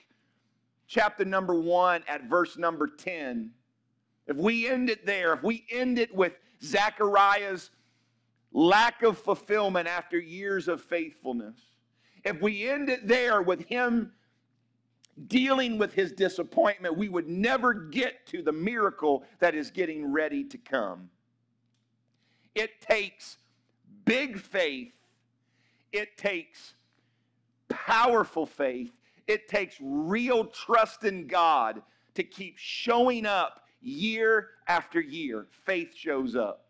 chapter 0.87 1.25
number 1.25 1.55
one 1.55 2.03
at 2.09 2.25
verse 2.25 2.57
number 2.57 2.87
10, 2.87 3.51
if 4.27 4.37
we 4.37 4.68
end 4.68 4.90
it 4.90 5.05
there, 5.05 5.35
if 5.35 5.42
we 5.42 5.64
end 5.70 5.99
it 5.99 6.14
with 6.14 6.33
Zechariah's 6.62 7.70
lack 8.53 9.03
of 9.03 9.18
fulfillment 9.18 9.88
after 9.88 10.18
years 10.18 10.68
of 10.68 10.81
faithfulness, 10.81 11.59
if 12.25 12.40
we 12.40 12.68
end 12.68 12.88
it 12.88 13.07
there 13.07 13.42
with 13.42 13.66
him 13.66 14.12
dealing 15.29 15.79
with 15.79 15.92
his 15.92 16.12
disappointment, 16.12 16.97
we 16.97 17.09
would 17.09 17.29
never 17.29 17.73
get 17.73 18.27
to 18.27 18.42
the 18.42 18.53
miracle 18.53 19.25
that 19.38 19.55
is 19.55 19.70
getting 19.70 20.12
ready 20.12 20.42
to 20.42 20.59
come. 20.59 21.11
It 22.55 22.81
takes 22.81 23.37
big 24.05 24.38
faith, 24.38 24.92
it 25.92 26.16
takes 26.16 26.75
powerful 27.68 28.47
faith, 28.47 28.92
it 29.27 29.49
takes 29.49 29.77
real 29.81 30.47
trust 30.47 31.05
in 31.05 31.27
God 31.27 31.83
to 32.15 32.23
keep 32.23 32.59
showing 32.59 33.27
up 33.27 33.63
year 33.81 34.51
after 34.69 35.01
year. 35.01 35.47
Faith 35.65 35.95
shows 35.95 36.37
up. 36.37 36.67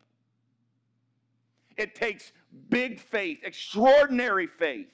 It 1.77 1.95
takes 1.95 2.33
big 2.69 3.01
faith, 3.01 3.39
extraordinary 3.43 4.47
faith, 4.47 4.89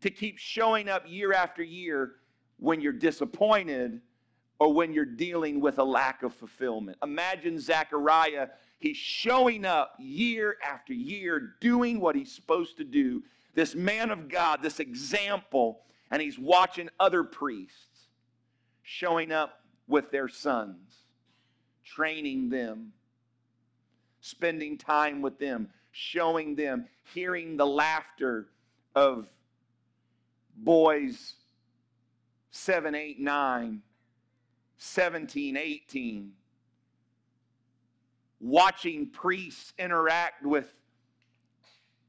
to 0.00 0.10
keep 0.10 0.38
showing 0.38 0.88
up 0.88 1.04
year 1.06 1.32
after 1.32 1.62
year 1.62 2.16
when 2.58 2.80
you're 2.80 2.92
disappointed 2.92 4.00
or 4.58 4.72
when 4.72 4.92
you're 4.92 5.04
dealing 5.04 5.60
with 5.60 5.78
a 5.78 5.84
lack 5.84 6.22
of 6.22 6.34
fulfillment. 6.34 6.96
Imagine 7.02 7.58
Zechariah, 7.58 8.48
he's 8.78 8.96
showing 8.96 9.64
up 9.64 9.94
year 9.98 10.56
after 10.64 10.94
year, 10.94 11.54
doing 11.60 12.00
what 12.00 12.14
he's 12.14 12.32
supposed 12.32 12.76
to 12.78 12.84
do. 12.84 13.22
This 13.54 13.74
man 13.74 14.10
of 14.10 14.28
God, 14.28 14.62
this 14.62 14.80
example, 14.80 15.80
and 16.10 16.22
he's 16.22 16.38
watching 16.38 16.88
other 17.00 17.24
priests 17.24 18.08
showing 18.82 19.32
up 19.32 19.60
with 19.88 20.10
their 20.10 20.28
sons, 20.28 21.04
training 21.84 22.48
them, 22.48 22.92
spending 24.20 24.78
time 24.78 25.22
with 25.22 25.38
them, 25.38 25.68
showing 25.90 26.54
them, 26.54 26.86
hearing 27.14 27.56
the 27.56 27.66
laughter 27.66 28.48
of 28.94 29.26
boys 30.56 31.34
7, 32.50 32.94
8, 32.94 33.20
9, 33.20 33.82
17, 34.78 35.56
18. 35.56 36.32
Watching 38.40 39.10
priests 39.10 39.72
interact 39.78 40.44
with 40.44 40.72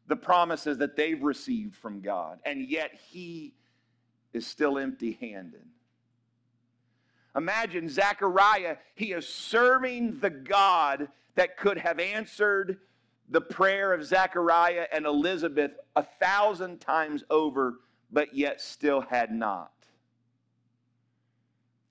the 0.08 0.16
promises 0.16 0.78
that 0.78 0.96
they've 0.96 1.22
received 1.22 1.76
from 1.76 2.02
God, 2.02 2.40
and 2.46 2.70
yet 2.70 2.92
he 3.10 3.54
is 4.38 4.48
still 4.48 4.78
empty 4.78 5.18
handed. 5.20 5.66
Imagine 7.36 7.90
Zechariah, 7.90 8.78
he 8.96 9.12
is 9.12 9.28
serving 9.28 10.20
the 10.20 10.30
God 10.30 11.10
that 11.36 11.58
could 11.58 11.78
have 11.78 12.00
answered 12.00 12.78
the 13.30 13.42
prayer 13.42 13.94
of 13.94 14.06
Zechariah 14.06 14.88
and 14.94 15.06
Elizabeth 15.06 15.72
a 15.96 16.04
thousand 16.04 16.80
times 16.80 17.24
over, 17.30 17.80
but 18.12 18.34
yet 18.34 18.62
still 18.62 19.02
had 19.02 19.32
not. 19.32 19.72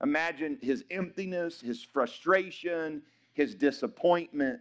Imagine 0.01 0.57
his 0.61 0.83
emptiness, 0.89 1.61
his 1.61 1.83
frustration, 1.83 3.01
his 3.33 3.55
disappointment. 3.55 4.59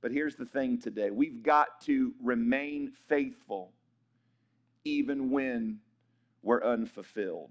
But 0.00 0.12
here's 0.12 0.36
the 0.36 0.46
thing 0.46 0.78
today 0.78 1.10
we've 1.10 1.42
got 1.42 1.80
to 1.82 2.12
remain 2.22 2.92
faithful 3.08 3.72
even 4.88 5.30
when 5.30 5.80
we're 6.42 6.62
unfulfilled. 6.62 7.50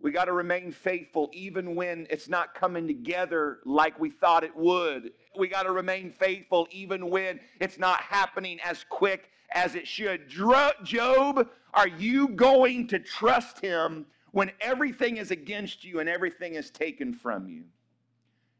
We 0.00 0.12
got 0.12 0.26
to 0.26 0.32
remain 0.32 0.70
faithful 0.70 1.28
even 1.32 1.74
when 1.74 2.06
it's 2.08 2.28
not 2.28 2.54
coming 2.54 2.86
together 2.86 3.58
like 3.64 3.98
we 3.98 4.10
thought 4.10 4.44
it 4.44 4.54
would. 4.54 5.12
We 5.36 5.48
got 5.48 5.64
to 5.64 5.72
remain 5.72 6.10
faithful 6.12 6.68
even 6.70 7.10
when 7.10 7.40
it's 7.60 7.78
not 7.78 8.00
happening 8.00 8.60
as 8.64 8.84
quick 8.88 9.30
as 9.50 9.74
it 9.74 9.88
should. 9.88 10.28
Job, 10.28 11.48
are 11.74 11.88
you 11.88 12.28
going 12.28 12.86
to 12.88 12.98
trust 12.98 13.60
him 13.60 14.06
when 14.30 14.52
everything 14.60 15.16
is 15.16 15.30
against 15.30 15.84
you 15.84 16.00
and 16.00 16.08
everything 16.08 16.54
is 16.54 16.70
taken 16.70 17.12
from 17.12 17.48
you? 17.48 17.64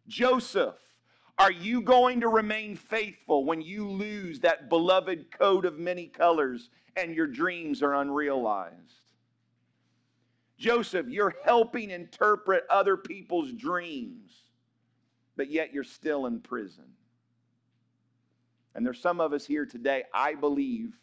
Joseph, 0.09 0.75
are 1.39 1.53
you 1.53 1.81
going 1.81 2.21
to 2.21 2.29
remain 2.29 2.75
faithful 2.75 3.45
when 3.45 3.61
you 3.61 3.89
lose 3.89 4.41
that 4.41 4.69
beloved 4.69 5.31
coat 5.31 5.65
of 5.65 5.79
many 5.79 6.07
colors 6.07 6.71
and 6.97 7.15
your 7.15 7.27
dreams 7.27 7.83
are 7.83 7.95
unrealized? 7.95 8.75
Joseph, 10.59 11.07
you're 11.09 11.37
helping 11.45 11.91
interpret 11.91 12.65
other 12.69 12.97
people's 12.97 13.53
dreams, 13.53 14.33
but 15.37 15.49
yet 15.51 15.73
you're 15.73 15.85
still 15.85 16.27
in 16.27 16.41
prison. 16.41 16.85
And 18.75 18.85
there's 18.85 19.01
some 19.01 19.21
of 19.21 19.33
us 19.33 19.47
here 19.47 19.67
today, 19.67 20.05
I 20.13 20.35
believe, 20.35 20.95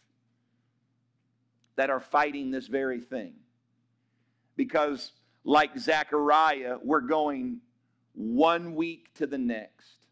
that 1.77 1.89
are 1.89 2.01
fighting 2.01 2.51
this 2.51 2.67
very 2.67 2.99
thing. 2.99 3.33
Because, 4.57 5.11
like 5.45 5.77
Zechariah, 5.77 6.77
we're 6.83 7.01
going 7.01 7.59
one 8.13 8.75
week 8.75 9.13
to 9.15 9.27
the 9.27 9.37
next, 9.37 10.04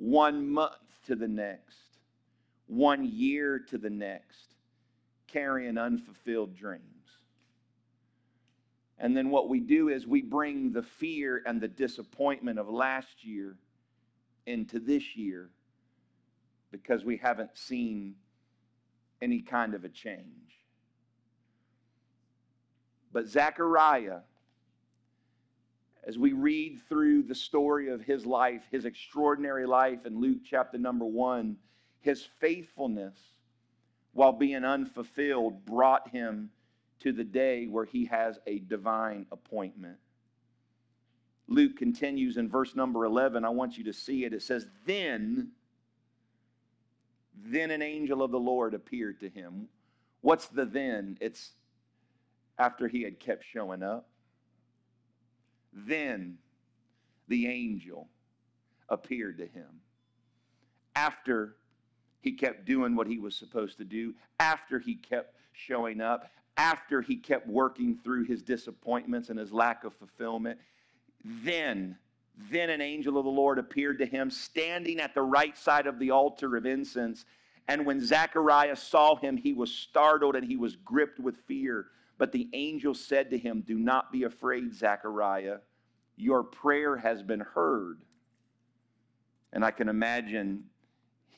one 0.00 0.48
month 0.48 0.72
to 1.06 1.14
the 1.14 1.28
next, 1.28 1.98
one 2.66 3.04
year 3.04 3.58
to 3.58 3.76
the 3.76 3.90
next, 3.90 4.54
carrying 5.26 5.76
unfulfilled 5.76 6.56
dreams. 6.56 6.84
And 8.98 9.14
then 9.14 9.28
what 9.28 9.50
we 9.50 9.60
do 9.60 9.88
is 9.90 10.06
we 10.06 10.22
bring 10.22 10.72
the 10.72 10.82
fear 10.82 11.42
and 11.46 11.60
the 11.60 11.68
disappointment 11.68 12.58
of 12.58 12.68
last 12.68 13.24
year 13.24 13.56
into 14.46 14.78
this 14.78 15.16
year 15.16 15.50
because 16.70 17.04
we 17.04 17.18
haven't 17.18 17.56
seen 17.56 18.14
any 19.20 19.42
kind 19.42 19.74
of 19.74 19.84
a 19.84 19.88
change. 19.88 20.56
But 23.12 23.26
Zechariah, 23.26 24.20
as 26.04 26.18
we 26.18 26.32
read 26.32 26.80
through 26.88 27.22
the 27.22 27.34
story 27.34 27.88
of 27.88 28.02
his 28.02 28.24
life, 28.24 28.62
his 28.70 28.84
extraordinary 28.84 29.66
life 29.66 30.06
in 30.06 30.20
Luke 30.20 30.38
chapter 30.44 30.78
number 30.78 31.04
one, 31.04 31.56
his 32.00 32.26
faithfulness 32.40 33.18
while 34.12 34.32
being 34.32 34.64
unfulfilled 34.64 35.64
brought 35.66 36.08
him 36.08 36.50
to 37.00 37.12
the 37.12 37.24
day 37.24 37.66
where 37.66 37.84
he 37.84 38.06
has 38.06 38.38
a 38.46 38.58
divine 38.60 39.26
appointment. 39.30 39.96
Luke 41.48 41.76
continues 41.76 42.36
in 42.36 42.48
verse 42.48 42.76
number 42.76 43.04
11. 43.04 43.44
I 43.44 43.48
want 43.48 43.76
you 43.76 43.84
to 43.84 43.92
see 43.92 44.24
it. 44.24 44.32
It 44.32 44.42
says, 44.42 44.66
Then, 44.86 45.50
then 47.34 47.70
an 47.70 47.82
angel 47.82 48.22
of 48.22 48.30
the 48.30 48.38
Lord 48.38 48.74
appeared 48.74 49.20
to 49.20 49.28
him. 49.28 49.68
What's 50.20 50.46
the 50.46 50.64
then? 50.64 51.18
It's 51.20 51.52
after 52.58 52.88
he 52.88 53.02
had 53.02 53.18
kept 53.18 53.44
showing 53.44 53.82
up. 53.82 54.09
Then 55.72 56.38
the 57.28 57.46
angel 57.46 58.08
appeared 58.88 59.38
to 59.38 59.46
him. 59.46 59.80
After 60.96 61.56
he 62.20 62.32
kept 62.32 62.64
doing 62.64 62.96
what 62.96 63.06
he 63.06 63.18
was 63.18 63.34
supposed 63.34 63.78
to 63.78 63.84
do, 63.84 64.14
after 64.38 64.78
he 64.78 64.94
kept 64.94 65.36
showing 65.52 66.00
up, 66.00 66.30
after 66.56 67.00
he 67.00 67.16
kept 67.16 67.46
working 67.46 67.98
through 68.02 68.24
his 68.24 68.42
disappointments 68.42 69.30
and 69.30 69.38
his 69.38 69.52
lack 69.52 69.84
of 69.84 69.94
fulfillment, 69.94 70.58
then 71.24 71.96
then 72.50 72.70
an 72.70 72.80
angel 72.80 73.18
of 73.18 73.24
the 73.24 73.30
Lord 73.30 73.58
appeared 73.58 73.98
to 73.98 74.06
him 74.06 74.30
standing 74.30 75.00
at 75.00 75.14
the 75.14 75.22
right 75.22 75.56
side 75.58 75.86
of 75.86 75.98
the 75.98 76.10
altar 76.10 76.56
of 76.56 76.64
incense. 76.64 77.26
And 77.68 77.84
when 77.84 78.00
Zechariah 78.00 78.76
saw 78.76 79.16
him, 79.16 79.36
he 79.36 79.52
was 79.52 79.70
startled 79.70 80.36
and 80.36 80.46
he 80.46 80.56
was 80.56 80.76
gripped 80.76 81.20
with 81.20 81.36
fear. 81.46 81.86
But 82.20 82.32
the 82.32 82.50
angel 82.52 82.92
said 82.92 83.30
to 83.30 83.38
him, 83.38 83.62
Do 83.62 83.78
not 83.78 84.12
be 84.12 84.24
afraid, 84.24 84.74
Zechariah. 84.74 85.56
Your 86.16 86.42
prayer 86.42 86.98
has 86.98 87.22
been 87.22 87.40
heard. 87.40 88.02
And 89.54 89.64
I 89.64 89.70
can 89.70 89.88
imagine 89.88 90.64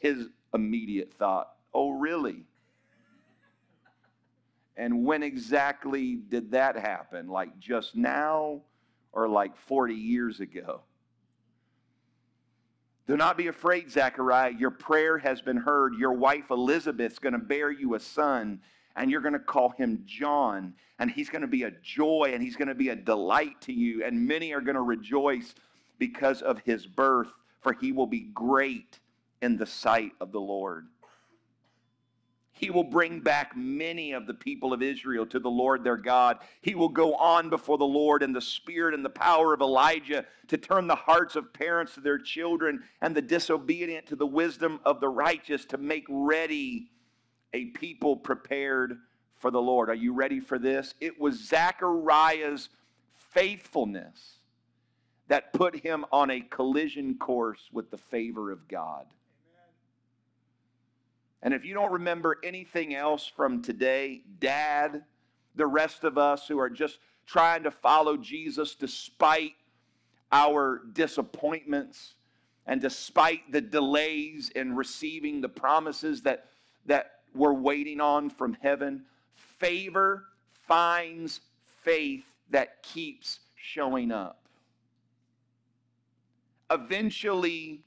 his 0.01 0.27
immediate 0.53 1.15
thought, 1.15 1.53
Oh, 1.73 1.91
really? 1.91 2.47
And 4.77 5.05
when 5.05 5.23
exactly 5.23 6.17
did 6.17 6.51
that 6.51 6.77
happen? 6.77 7.29
Like 7.29 7.61
just 7.61 7.95
now 7.95 8.63
or 9.13 9.29
like 9.29 9.57
40 9.57 9.95
years 9.95 10.41
ago? 10.41 10.81
Do 13.07 13.17
not 13.17 13.37
be 13.37 13.47
afraid, 13.47 13.89
Zechariah. 13.89 14.55
Your 14.59 14.73
prayer 14.73 15.19
has 15.19 15.41
been 15.41 15.59
heard. 15.59 15.95
Your 15.95 16.13
wife 16.13 16.51
Elizabeth's 16.51 17.21
going 17.21 17.35
to 17.35 17.39
bear 17.39 17.71
you 17.71 17.95
a 17.95 18.01
son, 18.01 18.61
and 18.97 19.11
you're 19.11 19.21
going 19.21 19.33
to 19.33 19.39
call 19.39 19.71
him 19.71 20.03
John. 20.07 20.75
And 20.99 21.11
he's 21.11 21.31
going 21.31 21.43
to 21.43 21.49
be 21.49 21.65
a 21.65 21.71
joy 21.71 22.31
and 22.33 22.43
he's 22.43 22.57
going 22.57 22.69
to 22.69 22.75
be 22.75 22.91
a 22.91 22.97
delight 22.97 23.61
to 23.63 23.73
you. 23.73 24.05
And 24.05 24.27
many 24.27 24.53
are 24.53 24.61
going 24.61 24.77
to 24.77 24.83
rejoice 24.83 25.55
because 25.99 26.43
of 26.43 26.61
his 26.61 26.87
birth, 26.87 27.33
for 27.61 27.73
he 27.73 27.93
will 27.93 28.07
be 28.07 28.29
great 28.35 28.99
in 29.41 29.57
the 29.57 29.67
sight 29.67 30.13
of 30.21 30.33
the 30.33 30.41
Lord. 30.41 30.87
He 32.63 32.71
will 32.71 32.85
bring 32.85 33.19
back 33.19 33.57
many 33.57 34.13
of 34.13 34.29
the 34.29 34.35
people 34.35 34.73
of 34.73 34.83
Israel 34.83 35.27
to 35.27 35.41
the 35.41 35.51
Lord 35.51 35.83
their 35.83 35.97
God. 35.97 36.39
He 36.61 36.77
will 36.77 36.89
go 36.89 37.15
on 37.15 37.51
before 37.51 37.77
the 37.77 37.85
Lord 37.85 38.23
in 38.23 38.33
the 38.33 38.41
spirit 38.41 38.95
and 38.95 39.05
the 39.05 39.11
power 39.11 39.53
of 39.53 39.61
Elijah 39.61 40.25
to 40.47 40.57
turn 40.57 40.87
the 40.87 40.95
hearts 40.95 41.35
of 41.35 41.53
parents 41.53 41.95
to 41.95 42.01
their 42.01 42.19
children 42.19 42.85
and 43.01 43.17
the 43.17 43.23
disobedient 43.23 44.07
to 44.07 44.17
the 44.17 44.27
wisdom 44.27 44.79
of 44.85 45.01
the 45.01 45.09
righteous 45.09 45.65
to 45.67 45.77
make 45.77 46.05
ready 46.09 46.89
a 47.53 47.67
people 47.67 48.17
prepared 48.17 48.99
for 49.37 49.51
the 49.51 49.61
Lord. 49.61 49.91
Are 49.91 49.95
you 49.95 50.13
ready 50.13 50.41
for 50.41 50.59
this? 50.59 50.95
It 51.01 51.21
was 51.21 51.49
Zechariah's 51.49 52.69
faithfulness 53.31 54.39
that 55.29 55.53
put 55.53 55.77
him 55.77 56.05
on 56.13 56.31
a 56.31 56.41
collision 56.41 57.17
course 57.17 57.69
with 57.73 57.91
the 57.91 57.99
favor 57.99 58.51
of 58.51 58.69
God. 58.69 59.07
And 61.43 61.53
if 61.53 61.65
you 61.65 61.75
don't 61.75 61.93
remember 61.93 62.39
anything 62.45 62.95
else 62.95 63.27
from 63.27 63.63
today, 63.63 64.23
Dad, 64.39 65.03
the 65.55 65.67
rest 65.67 66.05
of 66.05 66.17
us 66.17 66.47
who 66.47 66.59
are 66.59 66.71
just 66.71 66.99
trying 67.27 67.65
to 67.65 67.71
follow 67.71 68.17
Jesus 68.17 68.75
despite 68.75 69.55
our 70.31 70.83
disappointments 70.93 72.15
and 72.67 72.81
despite 72.81 73.51
the 73.51 73.61
delays 73.61 74.51
in 74.51 74.77
receiving 74.77 75.41
the 75.41 75.49
promises 75.49 76.23
that, 76.23 76.47
that 76.87 77.22
we're 77.35 77.53
waiting 77.53 78.01
on 78.01 78.31
from 78.31 78.57
heaven, 78.61 79.03
favor 79.59 80.25
finds 80.67 81.41
faith 81.83 82.25
that 82.51 82.83
keeps 82.83 83.41
showing 83.57 84.13
up. 84.13 84.39
Eventually, 86.71 87.81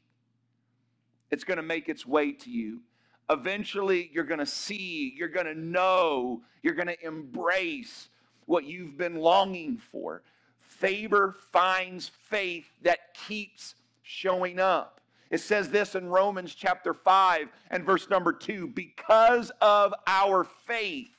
it's 1.32 1.44
going 1.44 1.58
to 1.58 1.64
make 1.64 1.90
its 1.90 2.06
way 2.06 2.32
to 2.32 2.50
you 2.50 2.82
eventually 3.30 4.10
you're 4.14 4.24
going 4.24 4.40
to 4.40 4.46
see, 4.46 5.14
you're 5.18 5.28
going 5.28 5.46
to 5.46 5.56
know, 5.56 6.42
you're 6.62 6.74
going 6.74 6.88
to 6.88 7.06
embrace 7.06 8.10
what 8.46 8.66
you've 8.66 8.98
been 8.98 9.16
longing 9.16 9.78
for. 9.92 10.22
Favor 10.60 11.36
finds 11.52 12.10
faith 12.10 12.68
that 12.84 13.14
keeps 13.28 13.76
showing 14.04 14.60
up. 14.60 14.95
It 15.36 15.41
says 15.41 15.67
this 15.67 15.95
in 15.95 16.08
Romans 16.08 16.56
chapter 16.56 16.93
5 16.93 17.50
and 17.69 17.84
verse 17.84 18.10
number 18.10 18.32
2 18.32 18.67
because 18.67 19.52
of 19.60 19.93
our 20.08 20.45
faith, 20.45 21.12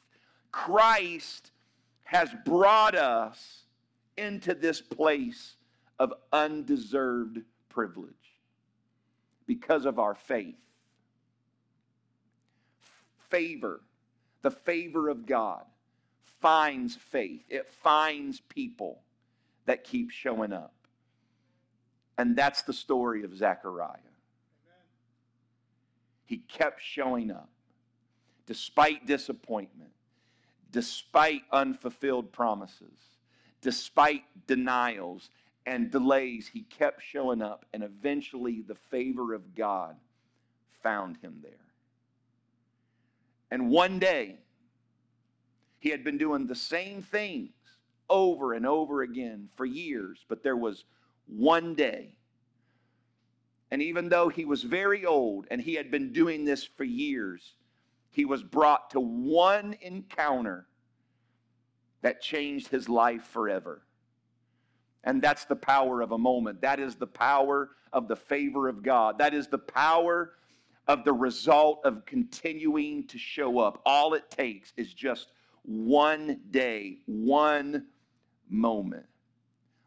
Christ 0.51 1.51
has 2.05 2.31
brought 2.47 2.95
us 2.95 3.65
into 4.17 4.55
this 4.55 4.81
place 4.81 5.57
of 5.99 6.15
undeserved 6.33 7.43
privilege. 7.69 8.15
Because 9.47 9.85
of 9.85 9.99
our 9.99 10.15
faith 10.15 10.57
favor, 13.29 13.83
the 14.41 14.51
favor 14.51 15.11
of 15.11 15.27
God, 15.27 15.65
finds 16.41 16.97
faith. 16.97 17.45
It 17.51 17.69
finds 17.69 18.41
people 18.41 19.03
that 19.67 19.85
keep 19.85 20.11
showing 20.11 20.55
up. 20.55 20.73
And 22.19 22.35
that's 22.37 22.63
the 22.63 22.73
story 22.73 23.25
of 23.25 23.37
Zechariah. 23.37 23.99
He 26.25 26.39
kept 26.39 26.83
showing 26.83 27.31
up 27.31 27.49
despite 28.47 29.07
disappointment, 29.07 29.91
despite 30.71 31.43
unfulfilled 31.53 32.33
promises, 32.33 32.99
despite 33.61 34.23
denials 34.47 35.31
and 35.67 35.91
delays. 35.91 36.49
He 36.53 36.63
kept 36.63 37.03
showing 37.03 37.43
up, 37.43 37.67
and 37.73 37.83
eventually 37.83 38.63
the 38.67 38.75
favor 38.75 39.35
of 39.35 39.55
God 39.55 39.97
found 40.83 41.17
him 41.19 41.39
there. 41.43 41.53
And 43.51 43.71
one 43.71 43.99
day, 43.99 44.37
he 45.79 45.91
had 45.91 46.03
been 46.03 46.19
doing 46.19 46.47
the 46.47 46.55
same 46.55 47.03
things 47.03 47.51
over 48.09 48.55
and 48.55 48.67
over 48.67 49.03
again 49.03 49.49
for 49.57 49.65
years, 49.65 50.25
but 50.29 50.43
there 50.43 50.57
was 50.57 50.85
one 51.27 51.75
day. 51.75 52.17
And 53.71 53.83
even 53.83 54.09
though 54.09 54.29
he 54.29 54.45
was 54.45 54.63
very 54.63 55.05
old 55.05 55.47
and 55.51 55.61
he 55.61 55.75
had 55.75 55.91
been 55.91 56.13
doing 56.13 56.45
this 56.45 56.65
for 56.65 56.85
years, 56.85 57.55
he 58.11 58.25
was 58.25 58.43
brought 58.43 58.91
to 58.91 59.01
one 59.01 59.77
encounter 59.81 60.67
that 62.03 62.23
changed 62.23 62.69
his 62.69 62.89
life 62.89 63.25
forever. 63.25 63.83
And 65.05 65.21
that's 65.21 65.45
the 65.45 65.57
power 65.57 66.01
of 66.01 66.13
a 66.13 66.19
moment. 66.19 66.61
That 66.63 66.81
is 66.81 66.95
the 66.97 67.07
power 67.07 67.71
of 67.93 68.09
the 68.09 68.17
favor 68.17 68.69
of 68.69 68.83
God. 68.83 69.19
That 69.19 69.35
is 69.35 69.49
the 69.49 69.59
power 69.59 70.33
of 70.89 71.05
the 71.05 71.13
result 71.13 71.81
of 71.85 72.05
continuing 72.07 73.07
to 73.09 73.19
show 73.19 73.59
up. 73.59 73.83
All 73.85 74.15
it 74.15 74.31
takes 74.31 74.73
is 74.77 74.95
just 74.95 75.33
one 75.63 76.41
day, 76.51 76.99
one 77.07 77.87
moment. 78.49 79.07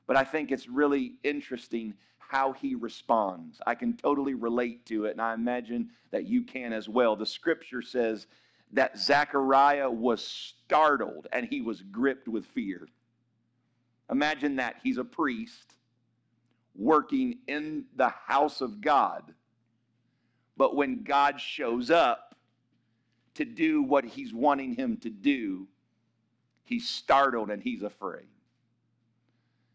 But 0.09 0.17
I 0.17 0.23
think 0.23 0.51
it's 0.51 0.67
really 0.67 1.19
interesting 1.23 1.93
how 2.17 2.53
he 2.53 2.73
responds. 2.73 3.61
I 3.67 3.75
can 3.75 3.95
totally 3.95 4.33
relate 4.33 4.83
to 4.87 5.05
it, 5.05 5.11
and 5.11 5.21
I 5.21 5.35
imagine 5.35 5.91
that 6.09 6.25
you 6.25 6.41
can 6.41 6.73
as 6.73 6.89
well. 6.89 7.15
The 7.15 7.27
scripture 7.27 7.83
says 7.83 8.25
that 8.71 8.97
Zechariah 8.97 9.91
was 9.91 10.25
startled 10.25 11.27
and 11.31 11.45
he 11.47 11.61
was 11.61 11.83
gripped 11.83 12.27
with 12.27 12.47
fear. 12.47 12.87
Imagine 14.09 14.55
that. 14.55 14.77
He's 14.81 14.97
a 14.97 15.03
priest 15.03 15.75
working 16.73 17.37
in 17.47 17.85
the 17.95 18.09
house 18.09 18.61
of 18.61 18.81
God. 18.81 19.35
But 20.57 20.75
when 20.75 21.03
God 21.03 21.39
shows 21.39 21.91
up 21.91 22.33
to 23.35 23.45
do 23.45 23.83
what 23.83 24.05
he's 24.05 24.33
wanting 24.33 24.73
him 24.73 24.97
to 25.01 25.11
do, 25.11 25.67
he's 26.63 26.89
startled 26.89 27.51
and 27.51 27.61
he's 27.61 27.83
afraid. 27.83 28.25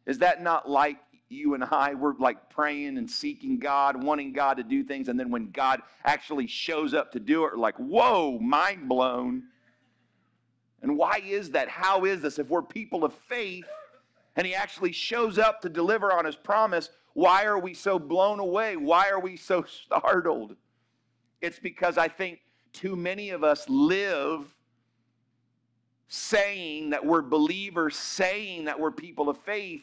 Is 0.06 0.18
that 0.18 0.42
not 0.42 0.68
like 0.68 0.98
you 1.28 1.54
and 1.54 1.64
I? 1.64 1.94
We're 1.94 2.14
like 2.18 2.50
praying 2.50 2.98
and 2.98 3.10
seeking 3.10 3.58
God, 3.58 4.02
wanting 4.02 4.32
God 4.32 4.56
to 4.58 4.62
do 4.62 4.84
things, 4.84 5.08
and 5.08 5.18
then 5.18 5.30
when 5.30 5.50
God 5.50 5.80
actually 6.04 6.46
shows 6.46 6.94
up 6.94 7.12
to 7.12 7.20
do 7.20 7.44
it, 7.44 7.52
we're 7.52 7.58
like, 7.58 7.76
whoa, 7.76 8.38
mind 8.38 8.88
blown. 8.88 9.44
And 10.82 10.98
why 10.98 11.22
is 11.24 11.50
that? 11.52 11.68
How 11.68 12.04
is 12.04 12.20
this? 12.20 12.38
If 12.38 12.50
we're 12.50 12.62
people 12.62 13.04
of 13.04 13.14
faith 13.14 13.64
and 14.36 14.46
he 14.46 14.54
actually 14.54 14.92
shows 14.92 15.38
up 15.38 15.62
to 15.62 15.70
deliver 15.70 16.12
on 16.12 16.26
his 16.26 16.36
promise, 16.36 16.90
why 17.14 17.44
are 17.44 17.58
we 17.58 17.72
so 17.72 17.98
blown 17.98 18.38
away? 18.40 18.76
Why 18.76 19.08
are 19.08 19.20
we 19.20 19.36
so 19.36 19.64
startled? 19.86 20.56
It's 21.40 21.58
because 21.58 21.96
I 21.96 22.08
think 22.08 22.40
too 22.72 22.96
many 22.96 23.30
of 23.30 23.42
us 23.44 23.66
live 23.68 24.46
saying 26.08 26.90
that 26.90 27.04
we're 27.04 27.22
believers, 27.22 27.96
saying 27.96 28.66
that 28.66 28.78
we're 28.78 28.90
people 28.90 29.28
of 29.28 29.38
faith, 29.38 29.82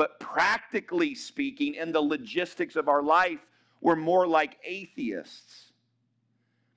but 0.00 0.18
practically 0.18 1.14
speaking, 1.14 1.74
in 1.74 1.92
the 1.92 2.00
logistics 2.00 2.74
of 2.74 2.88
our 2.88 3.02
life, 3.02 3.40
we're 3.82 3.94
more 3.94 4.26
like 4.26 4.56
atheists 4.64 5.72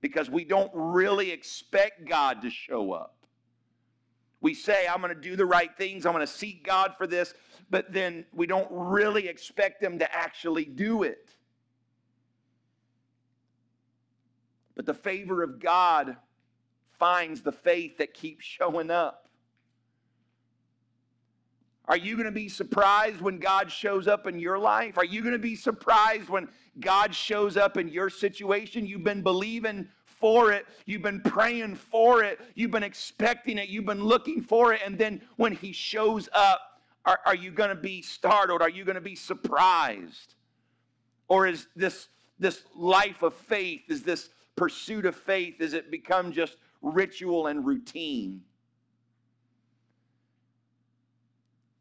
because 0.01 0.29
we 0.29 0.43
don't 0.43 0.69
really 0.73 1.31
expect 1.31 2.05
God 2.05 2.41
to 2.41 2.49
show 2.49 2.91
up. 2.91 3.15
We 4.41 4.53
say, 4.53 4.87
I'm 4.89 4.99
going 4.99 5.15
to 5.15 5.21
do 5.21 5.37
the 5.37 5.45
right 5.45 5.69
things, 5.77 6.05
I'm 6.05 6.11
going 6.11 6.27
to 6.27 6.33
seek 6.33 6.65
God 6.65 6.95
for 6.97 7.07
this, 7.07 7.33
but 7.69 7.93
then 7.93 8.25
we 8.33 8.45
don't 8.45 8.67
really 8.69 9.29
expect 9.29 9.81
Him 9.81 9.99
to 9.99 10.13
actually 10.13 10.65
do 10.65 11.03
it. 11.03 11.29
But 14.75 14.85
the 14.85 14.93
favor 14.93 15.43
of 15.43 15.61
God 15.61 16.17
finds 16.99 17.39
the 17.39 17.53
faith 17.53 17.99
that 17.99 18.13
keeps 18.13 18.43
showing 18.43 18.91
up. 18.91 19.22
Are 21.85 21.97
you 21.97 22.15
going 22.15 22.25
to 22.25 22.31
be 22.31 22.47
surprised 22.47 23.19
when 23.19 23.39
God 23.39 23.69
shows 23.69 24.07
up 24.07 24.25
in 24.25 24.39
your 24.39 24.57
life? 24.57 24.97
Are 24.97 25.05
you 25.05 25.21
going 25.21 25.33
to 25.33 25.39
be 25.39 25.55
surprised 25.55 26.29
when 26.29 26.47
God 26.79 27.13
shows 27.13 27.57
up 27.57 27.77
in 27.77 27.89
your 27.89 28.09
situation? 28.09 28.85
You've 28.85 29.03
been 29.03 29.21
believing 29.21 29.87
for 30.05 30.53
it. 30.53 30.65
You've 30.85 31.01
been 31.01 31.19
praying 31.19 31.75
for 31.75 32.23
it. 32.23 32.39
You've 32.55 32.71
been 32.71 32.83
expecting 32.83 33.57
it. 33.57 33.67
You've 33.67 33.85
been 33.85 34.03
looking 34.03 34.41
for 34.41 34.73
it. 34.73 34.81
And 34.85 34.97
then 34.97 35.21
when 35.35 35.51
he 35.51 35.73
shows 35.73 36.29
up, 36.33 36.61
are, 37.05 37.19
are 37.25 37.35
you 37.35 37.51
going 37.51 37.69
to 37.69 37.75
be 37.75 38.01
startled? 38.01 38.61
Are 38.61 38.69
you 38.69 38.85
going 38.85 38.95
to 38.95 39.01
be 39.01 39.15
surprised? 39.15 40.35
Or 41.27 41.47
is 41.47 41.67
this, 41.75 42.07
this 42.39 42.63
life 42.75 43.23
of 43.23 43.33
faith, 43.33 43.81
is 43.89 44.03
this 44.03 44.29
pursuit 44.55 45.05
of 45.05 45.17
faith, 45.17 45.59
is 45.59 45.73
it 45.73 45.91
become 45.91 46.31
just 46.31 46.55
ritual 46.81 47.47
and 47.47 47.65
routine? 47.65 48.41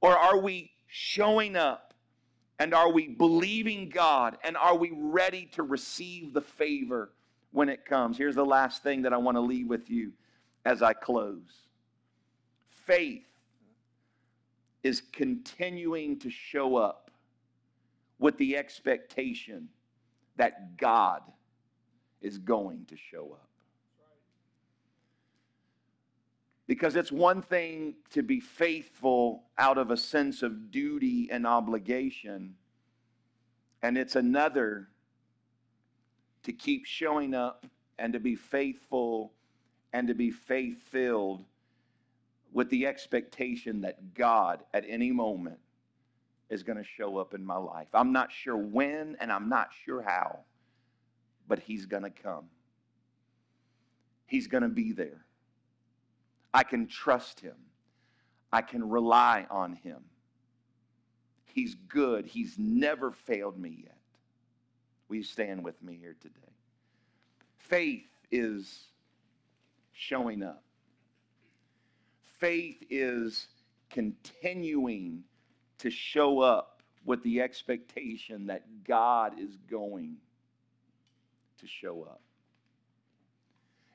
Or 0.03 0.17
are 0.17 0.37
we 0.37 0.71
showing 0.87 1.57
up 1.57 1.95
and 2.59 2.75
are 2.75 2.93
we 2.93 3.09
believing 3.09 3.89
God 3.89 4.37
and 4.45 4.57
are 4.57 4.77
we 4.77 4.93
ready 4.95 5.47
to 5.53 5.63
receive 5.63 6.35
the 6.35 6.43
favor 6.43 7.11
when 7.53 7.69
it 7.69 7.85
comes. 7.85 8.19
Here's 8.19 8.35
the 8.35 8.45
last 8.45 8.83
thing 8.83 9.03
that 9.03 9.13
I 9.13 9.17
want 9.17 9.37
to 9.37 9.41
leave 9.41 9.69
with 9.69 9.89
you 9.89 10.13
as 10.65 10.83
I 10.83 10.93
close 10.93 11.63
faith 12.87 13.23
is 14.83 15.01
continuing 15.13 16.19
to 16.19 16.29
show 16.29 16.77
up 16.77 17.11
with 18.19 18.37
the 18.39 18.57
expectation 18.57 19.69
that 20.37 20.77
God 20.77 21.23
is 22.21 22.39
going 22.39 22.87
to 22.87 22.97
show 22.97 23.31
up. 23.33 23.49
Because 26.73 26.97
it's 26.97 27.13
one 27.13 27.43
thing 27.43 27.97
to 28.13 28.23
be 28.23 28.41
faithful 28.41 29.43
out 29.59 29.77
of 29.77 29.91
a 29.91 29.97
sense 29.99 30.43
of 30.43 30.71
duty 30.71 31.29
and 31.31 31.47
obligation, 31.47 32.55
and 33.83 33.99
it's 33.99 34.17
another 34.17 34.89
to 36.45 36.53
keep 36.55 36.87
showing 36.87 37.35
up 37.35 37.67
and 37.99 38.15
to 38.15 38.21
be 38.21 38.35
faithful 38.35 39.35
and 39.93 40.09
to 40.09 40.15
be 40.15 40.31
faith 40.31 40.81
filled 40.85 41.45
with 42.55 42.71
the 42.71 42.87
expectation 42.87 43.83
that 43.83 44.15
God 44.15 44.65
at 44.73 44.87
any 44.89 45.13
moment 45.13 45.59
is 46.49 46.63
going 46.63 46.79
to 46.79 46.85
show 46.85 47.19
up 47.19 47.35
in 47.35 47.45
my 47.45 47.59
life. 47.59 47.89
I'm 47.93 48.13
not 48.13 48.33
sure 48.33 48.57
when 48.57 49.19
and 49.21 49.31
I'm 49.31 49.51
not 49.51 49.69
sure 49.85 50.01
how, 50.01 50.39
but 51.47 51.59
He's 51.59 51.85
going 51.85 52.05
to 52.05 52.11
come. 52.11 52.47
He's 54.25 54.47
going 54.47 54.63
to 54.63 54.71
be 54.71 54.93
there. 54.93 55.27
I 56.55 56.63
can 56.63 56.87
trust 56.87 57.41
Him, 57.41 57.57
I 58.53 58.63
can 58.63 58.89
rely 58.89 59.47
on 59.51 59.75
Him. 59.75 60.03
He's 61.47 61.75
good, 61.75 62.27
He's 62.27 62.57
never 62.59 63.11
failed 63.11 63.59
me 63.59 63.83
yet. 63.85 63.99
Will 65.09 65.17
you 65.17 65.23
stand 65.23 65.63
with 65.63 65.83
me 65.83 65.99
here 66.01 66.17
today? 66.21 66.53
Faith 67.59 68.09
is 68.31 68.85
showing 69.93 70.43
up. 70.43 70.63
Faith 72.39 72.83
is 72.91 73.47
continuing 73.91 75.23
to 75.79 75.91
show 75.91 76.41
up 76.41 76.83
with 77.05 77.23
the 77.23 77.41
expectation 77.41 78.47
that 78.47 78.65
God 78.85 79.39
is 79.39 79.57
going 79.71 80.17
to 81.59 81.67
show 81.67 82.03
up. 82.03 82.23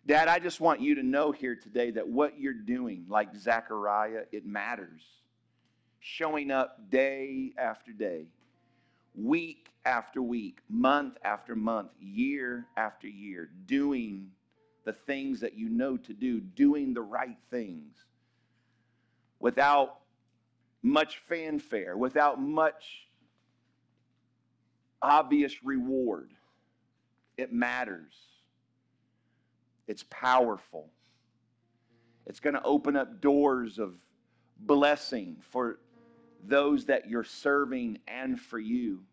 Dad, 0.07 0.29
I 0.29 0.39
just 0.39 0.61
want 0.61 0.79
you 0.79 0.95
to 0.95 1.03
know 1.03 1.33
here 1.33 1.55
today 1.55 1.91
that 1.91 2.07
what 2.07 2.39
you're 2.39 2.53
doing, 2.53 3.05
like 3.09 3.35
Zechariah, 3.35 4.23
it 4.31 4.45
matters. 4.45 5.01
Showing 5.99 6.49
up 6.49 6.89
day 6.89 7.51
after 7.57 7.91
day 7.91 8.27
week 9.13 9.69
after 9.83 10.21
week, 10.21 10.59
month 10.69 11.17
after 11.23 11.55
month, 11.55 11.89
year 11.99 12.67
after 12.77 13.07
year, 13.07 13.49
doing 13.65 14.31
the 14.85 14.93
things 14.93 15.41
that 15.41 15.55
you 15.55 15.67
know 15.67 15.97
to 15.97 16.13
do, 16.13 16.39
doing 16.39 16.93
the 16.93 17.01
right 17.01 17.37
things 17.49 17.97
without 19.39 19.99
much 20.83 21.17
fanfare, 21.27 21.97
without 21.97 22.39
much 22.39 23.07
obvious 25.01 25.63
reward. 25.63 26.31
It 27.37 27.51
matters. 27.51 28.13
It's 29.88 30.03
powerful. 30.09 30.89
It's 32.25 32.39
going 32.39 32.55
to 32.55 32.63
open 32.63 32.95
up 32.95 33.21
doors 33.21 33.79
of 33.79 33.95
blessing 34.59 35.38
for 35.41 35.79
those 36.45 36.85
that 36.85 37.09
you're 37.09 37.23
serving 37.23 37.99
and 38.07 38.39
for 38.39 38.59
you. 38.59 39.03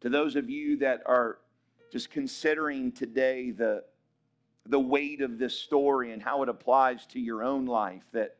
To 0.00 0.08
those 0.08 0.36
of 0.36 0.50
you 0.50 0.78
that 0.78 1.02
are 1.06 1.38
just 1.92 2.10
considering 2.10 2.92
today 2.92 3.50
the, 3.50 3.84
the 4.66 4.80
weight 4.80 5.20
of 5.20 5.38
this 5.38 5.58
story 5.58 6.12
and 6.12 6.22
how 6.22 6.42
it 6.42 6.48
applies 6.48 7.06
to 7.06 7.20
your 7.20 7.42
own 7.42 7.66
life, 7.66 8.02
that, 8.12 8.36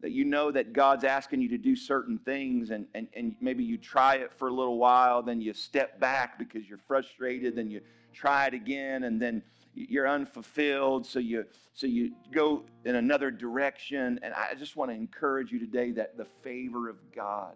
that 0.00 0.12
you 0.12 0.24
know 0.24 0.50
that 0.50 0.72
God's 0.72 1.04
asking 1.04 1.42
you 1.42 1.48
to 1.48 1.58
do 1.58 1.76
certain 1.76 2.18
things 2.18 2.70
and, 2.70 2.86
and, 2.94 3.08
and 3.14 3.34
maybe 3.40 3.62
you 3.62 3.76
try 3.76 4.16
it 4.16 4.32
for 4.32 4.48
a 4.48 4.52
little 4.52 4.78
while, 4.78 5.22
then 5.22 5.40
you 5.40 5.52
step 5.52 6.00
back 6.00 6.38
because 6.38 6.68
you're 6.68 6.78
frustrated, 6.78 7.54
then 7.54 7.70
you 7.70 7.80
try 8.12 8.46
it 8.46 8.54
again, 8.54 9.04
and 9.04 9.20
then 9.20 9.42
you're 9.74 10.08
unfulfilled, 10.08 11.06
so 11.06 11.18
you 11.18 11.44
so 11.74 11.86
you 11.86 12.12
go 12.32 12.64
in 12.84 12.96
another 12.96 13.30
direction. 13.30 14.18
And 14.22 14.34
I 14.34 14.54
just 14.54 14.76
want 14.76 14.90
to 14.90 14.94
encourage 14.94 15.52
you 15.52 15.58
today 15.58 15.92
that 15.92 16.16
the 16.16 16.26
favor 16.42 16.88
of 16.88 16.96
God 17.14 17.54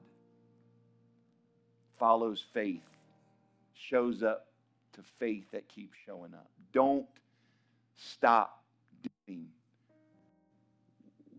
follows 1.99 2.45
faith, 2.53 2.83
shows 3.75 4.23
up 4.23 4.47
to 4.93 5.03
faith 5.19 5.45
that 5.53 5.69
keeps 5.69 5.97
showing 6.07 6.35
up. 6.35 6.49
Don't 6.73 7.07
stop 7.97 8.63
doing 9.27 9.47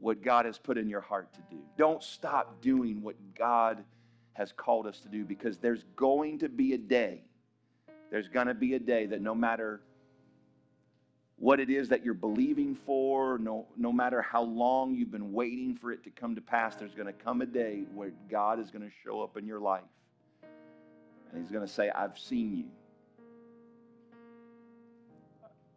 what 0.05 0.21
God 0.21 0.45
has 0.45 0.59
put 0.59 0.77
in 0.77 0.87
your 0.87 1.01
heart 1.01 1.33
to 1.33 1.39
do. 1.49 1.59
Don't 1.79 2.03
stop 2.03 2.61
doing 2.61 3.01
what 3.01 3.15
God 3.33 3.83
has 4.33 4.51
called 4.51 4.85
us 4.85 4.99
to 4.99 5.07
do 5.07 5.25
because 5.25 5.57
there's 5.57 5.83
going 5.95 6.37
to 6.37 6.47
be 6.47 6.73
a 6.73 6.77
day. 6.77 7.23
There's 8.11 8.27
going 8.27 8.45
to 8.45 8.53
be 8.53 8.75
a 8.75 8.79
day 8.79 9.07
that 9.07 9.19
no 9.19 9.33
matter 9.33 9.81
what 11.37 11.59
it 11.59 11.71
is 11.71 11.89
that 11.89 12.05
you're 12.05 12.13
believing 12.13 12.75
for, 12.75 13.39
no, 13.39 13.65
no 13.77 13.91
matter 13.91 14.21
how 14.21 14.43
long 14.43 14.93
you've 14.93 15.09
been 15.09 15.33
waiting 15.33 15.73
for 15.73 15.91
it 15.91 16.03
to 16.03 16.11
come 16.11 16.35
to 16.35 16.41
pass, 16.41 16.75
there's 16.75 16.93
going 16.93 17.07
to 17.07 17.23
come 17.23 17.41
a 17.41 17.47
day 17.47 17.85
where 17.95 18.11
God 18.29 18.59
is 18.59 18.69
going 18.69 18.83
to 18.87 18.95
show 19.03 19.23
up 19.23 19.37
in 19.37 19.47
your 19.47 19.59
life. 19.59 19.81
And 21.31 21.41
He's 21.41 21.49
going 21.49 21.65
to 21.65 21.73
say, 21.73 21.89
I've 21.89 22.19
seen 22.19 22.55
you. 22.55 22.65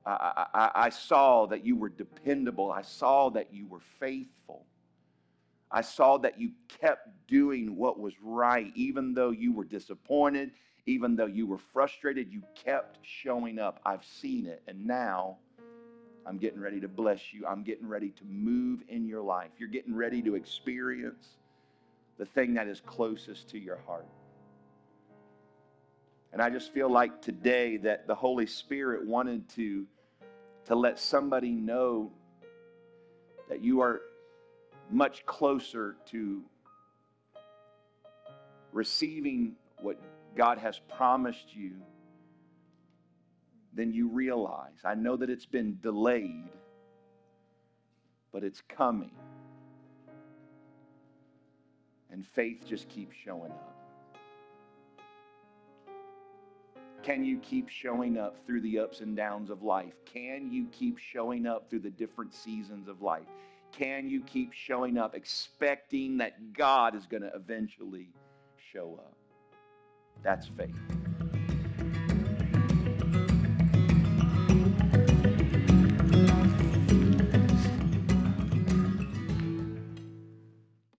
I, 0.09 0.47
I, 0.55 0.71
I 0.75 0.89
saw 0.89 1.47
that 1.47 1.65
you 1.65 1.77
were 1.77 1.89
dependable. 1.89 2.73
I 2.73 2.83
saw 2.83 3.31
that 3.31 3.53
you 3.53 3.67
were 3.67 3.81
faithful. 4.01 4.65
I 5.71 5.83
saw 5.83 6.17
that 6.19 6.41
you 6.41 6.53
kept 6.69 7.09
doing 7.27 7.77
what 7.77 8.01
was 8.01 8.15
right, 8.23 8.73
even 8.75 9.13
though 9.13 9.31
you 9.31 9.53
were 9.53 9.65
disappointed, 9.65 10.53
even 10.87 11.15
though 11.15 11.27
you 11.27 11.47
were 11.47 11.59
frustrated, 11.59 12.33
you 12.33 12.43
kept 12.55 12.99
showing 13.03 13.59
up. 13.59 13.81
I've 13.85 14.05
seen 14.05 14.47
it. 14.47 14.63
And 14.67 14.87
now 14.87 15.37
I'm 16.27 16.39
getting 16.39 16.61
ready 16.61 16.81
to 16.81 16.89
bless 16.89 17.33
you. 17.33 17.47
I'm 17.47 17.63
getting 17.63 17.87
ready 17.87 18.11
to 18.11 18.25
move 18.25 18.83
in 18.89 19.07
your 19.07 19.21
life. 19.21 19.51
You're 19.59 19.69
getting 19.69 19.95
ready 19.95 20.23
to 20.23 20.35
experience 20.35 21.37
the 22.17 22.25
thing 22.25 22.55
that 22.55 22.67
is 22.67 22.81
closest 22.81 23.51
to 23.51 23.59
your 23.59 23.79
heart. 23.87 24.07
And 26.33 26.43
I 26.43 26.51
just 26.51 26.73
feel 26.73 26.91
like 26.91 27.23
today 27.23 27.77
that 27.79 28.07
the 28.07 28.15
Holy 28.15 28.47
Spirit 28.47 29.07
wanted 29.07 29.49
to, 29.51 29.87
to 30.69 30.77
let 30.77 30.99
somebody 30.99 31.51
know 31.51 32.13
that 33.49 33.63
you 33.63 33.81
are 33.81 34.03
much 34.91 35.25
closer 35.25 35.97
to 36.11 36.43
receiving 38.73 39.55
what 39.81 39.99
God 40.37 40.59
has 40.59 40.79
promised 40.97 41.55
you 41.55 41.73
than 43.73 43.95
you 43.95 44.09
realize. 44.09 44.79
I 44.85 44.95
know 44.95 45.17
that 45.17 45.31
it's 45.31 45.47
been 45.47 45.79
delayed, 45.83 46.51
but 48.31 48.45
it's 48.45 48.63
coming. 48.69 49.13
And 52.11 52.27
faith 52.27 52.65
just 52.67 52.91
keeps 52.91 53.17
showing 53.25 53.53
up. 53.53 53.78
Can 57.09 57.25
you 57.25 57.39
keep 57.39 57.71
showing 57.71 58.19
up 58.19 58.37
through 58.45 58.61
the 58.61 58.79
ups 58.79 59.01
and 59.01 59.17
downs 59.17 59.49
of 59.49 59.63
life? 59.63 59.95
Can 60.05 60.53
you 60.53 60.67
keep 60.71 60.99
showing 60.99 61.47
up 61.47 61.71
through 61.71 61.79
the 61.79 61.89
different 61.89 62.35
seasons 62.35 62.87
of 62.87 63.01
life? 63.01 63.25
Can 63.73 64.11
you 64.11 64.21
keep 64.25 64.53
showing 64.53 64.99
up 64.99 65.15
expecting 65.15 66.19
that 66.19 66.53
God 66.53 66.95
is 66.95 67.07
going 67.07 67.23
to 67.23 67.33
eventually 67.35 68.11
show 68.75 69.01
up? 69.03 69.15
That's 70.23 70.49
faith. 70.49 70.77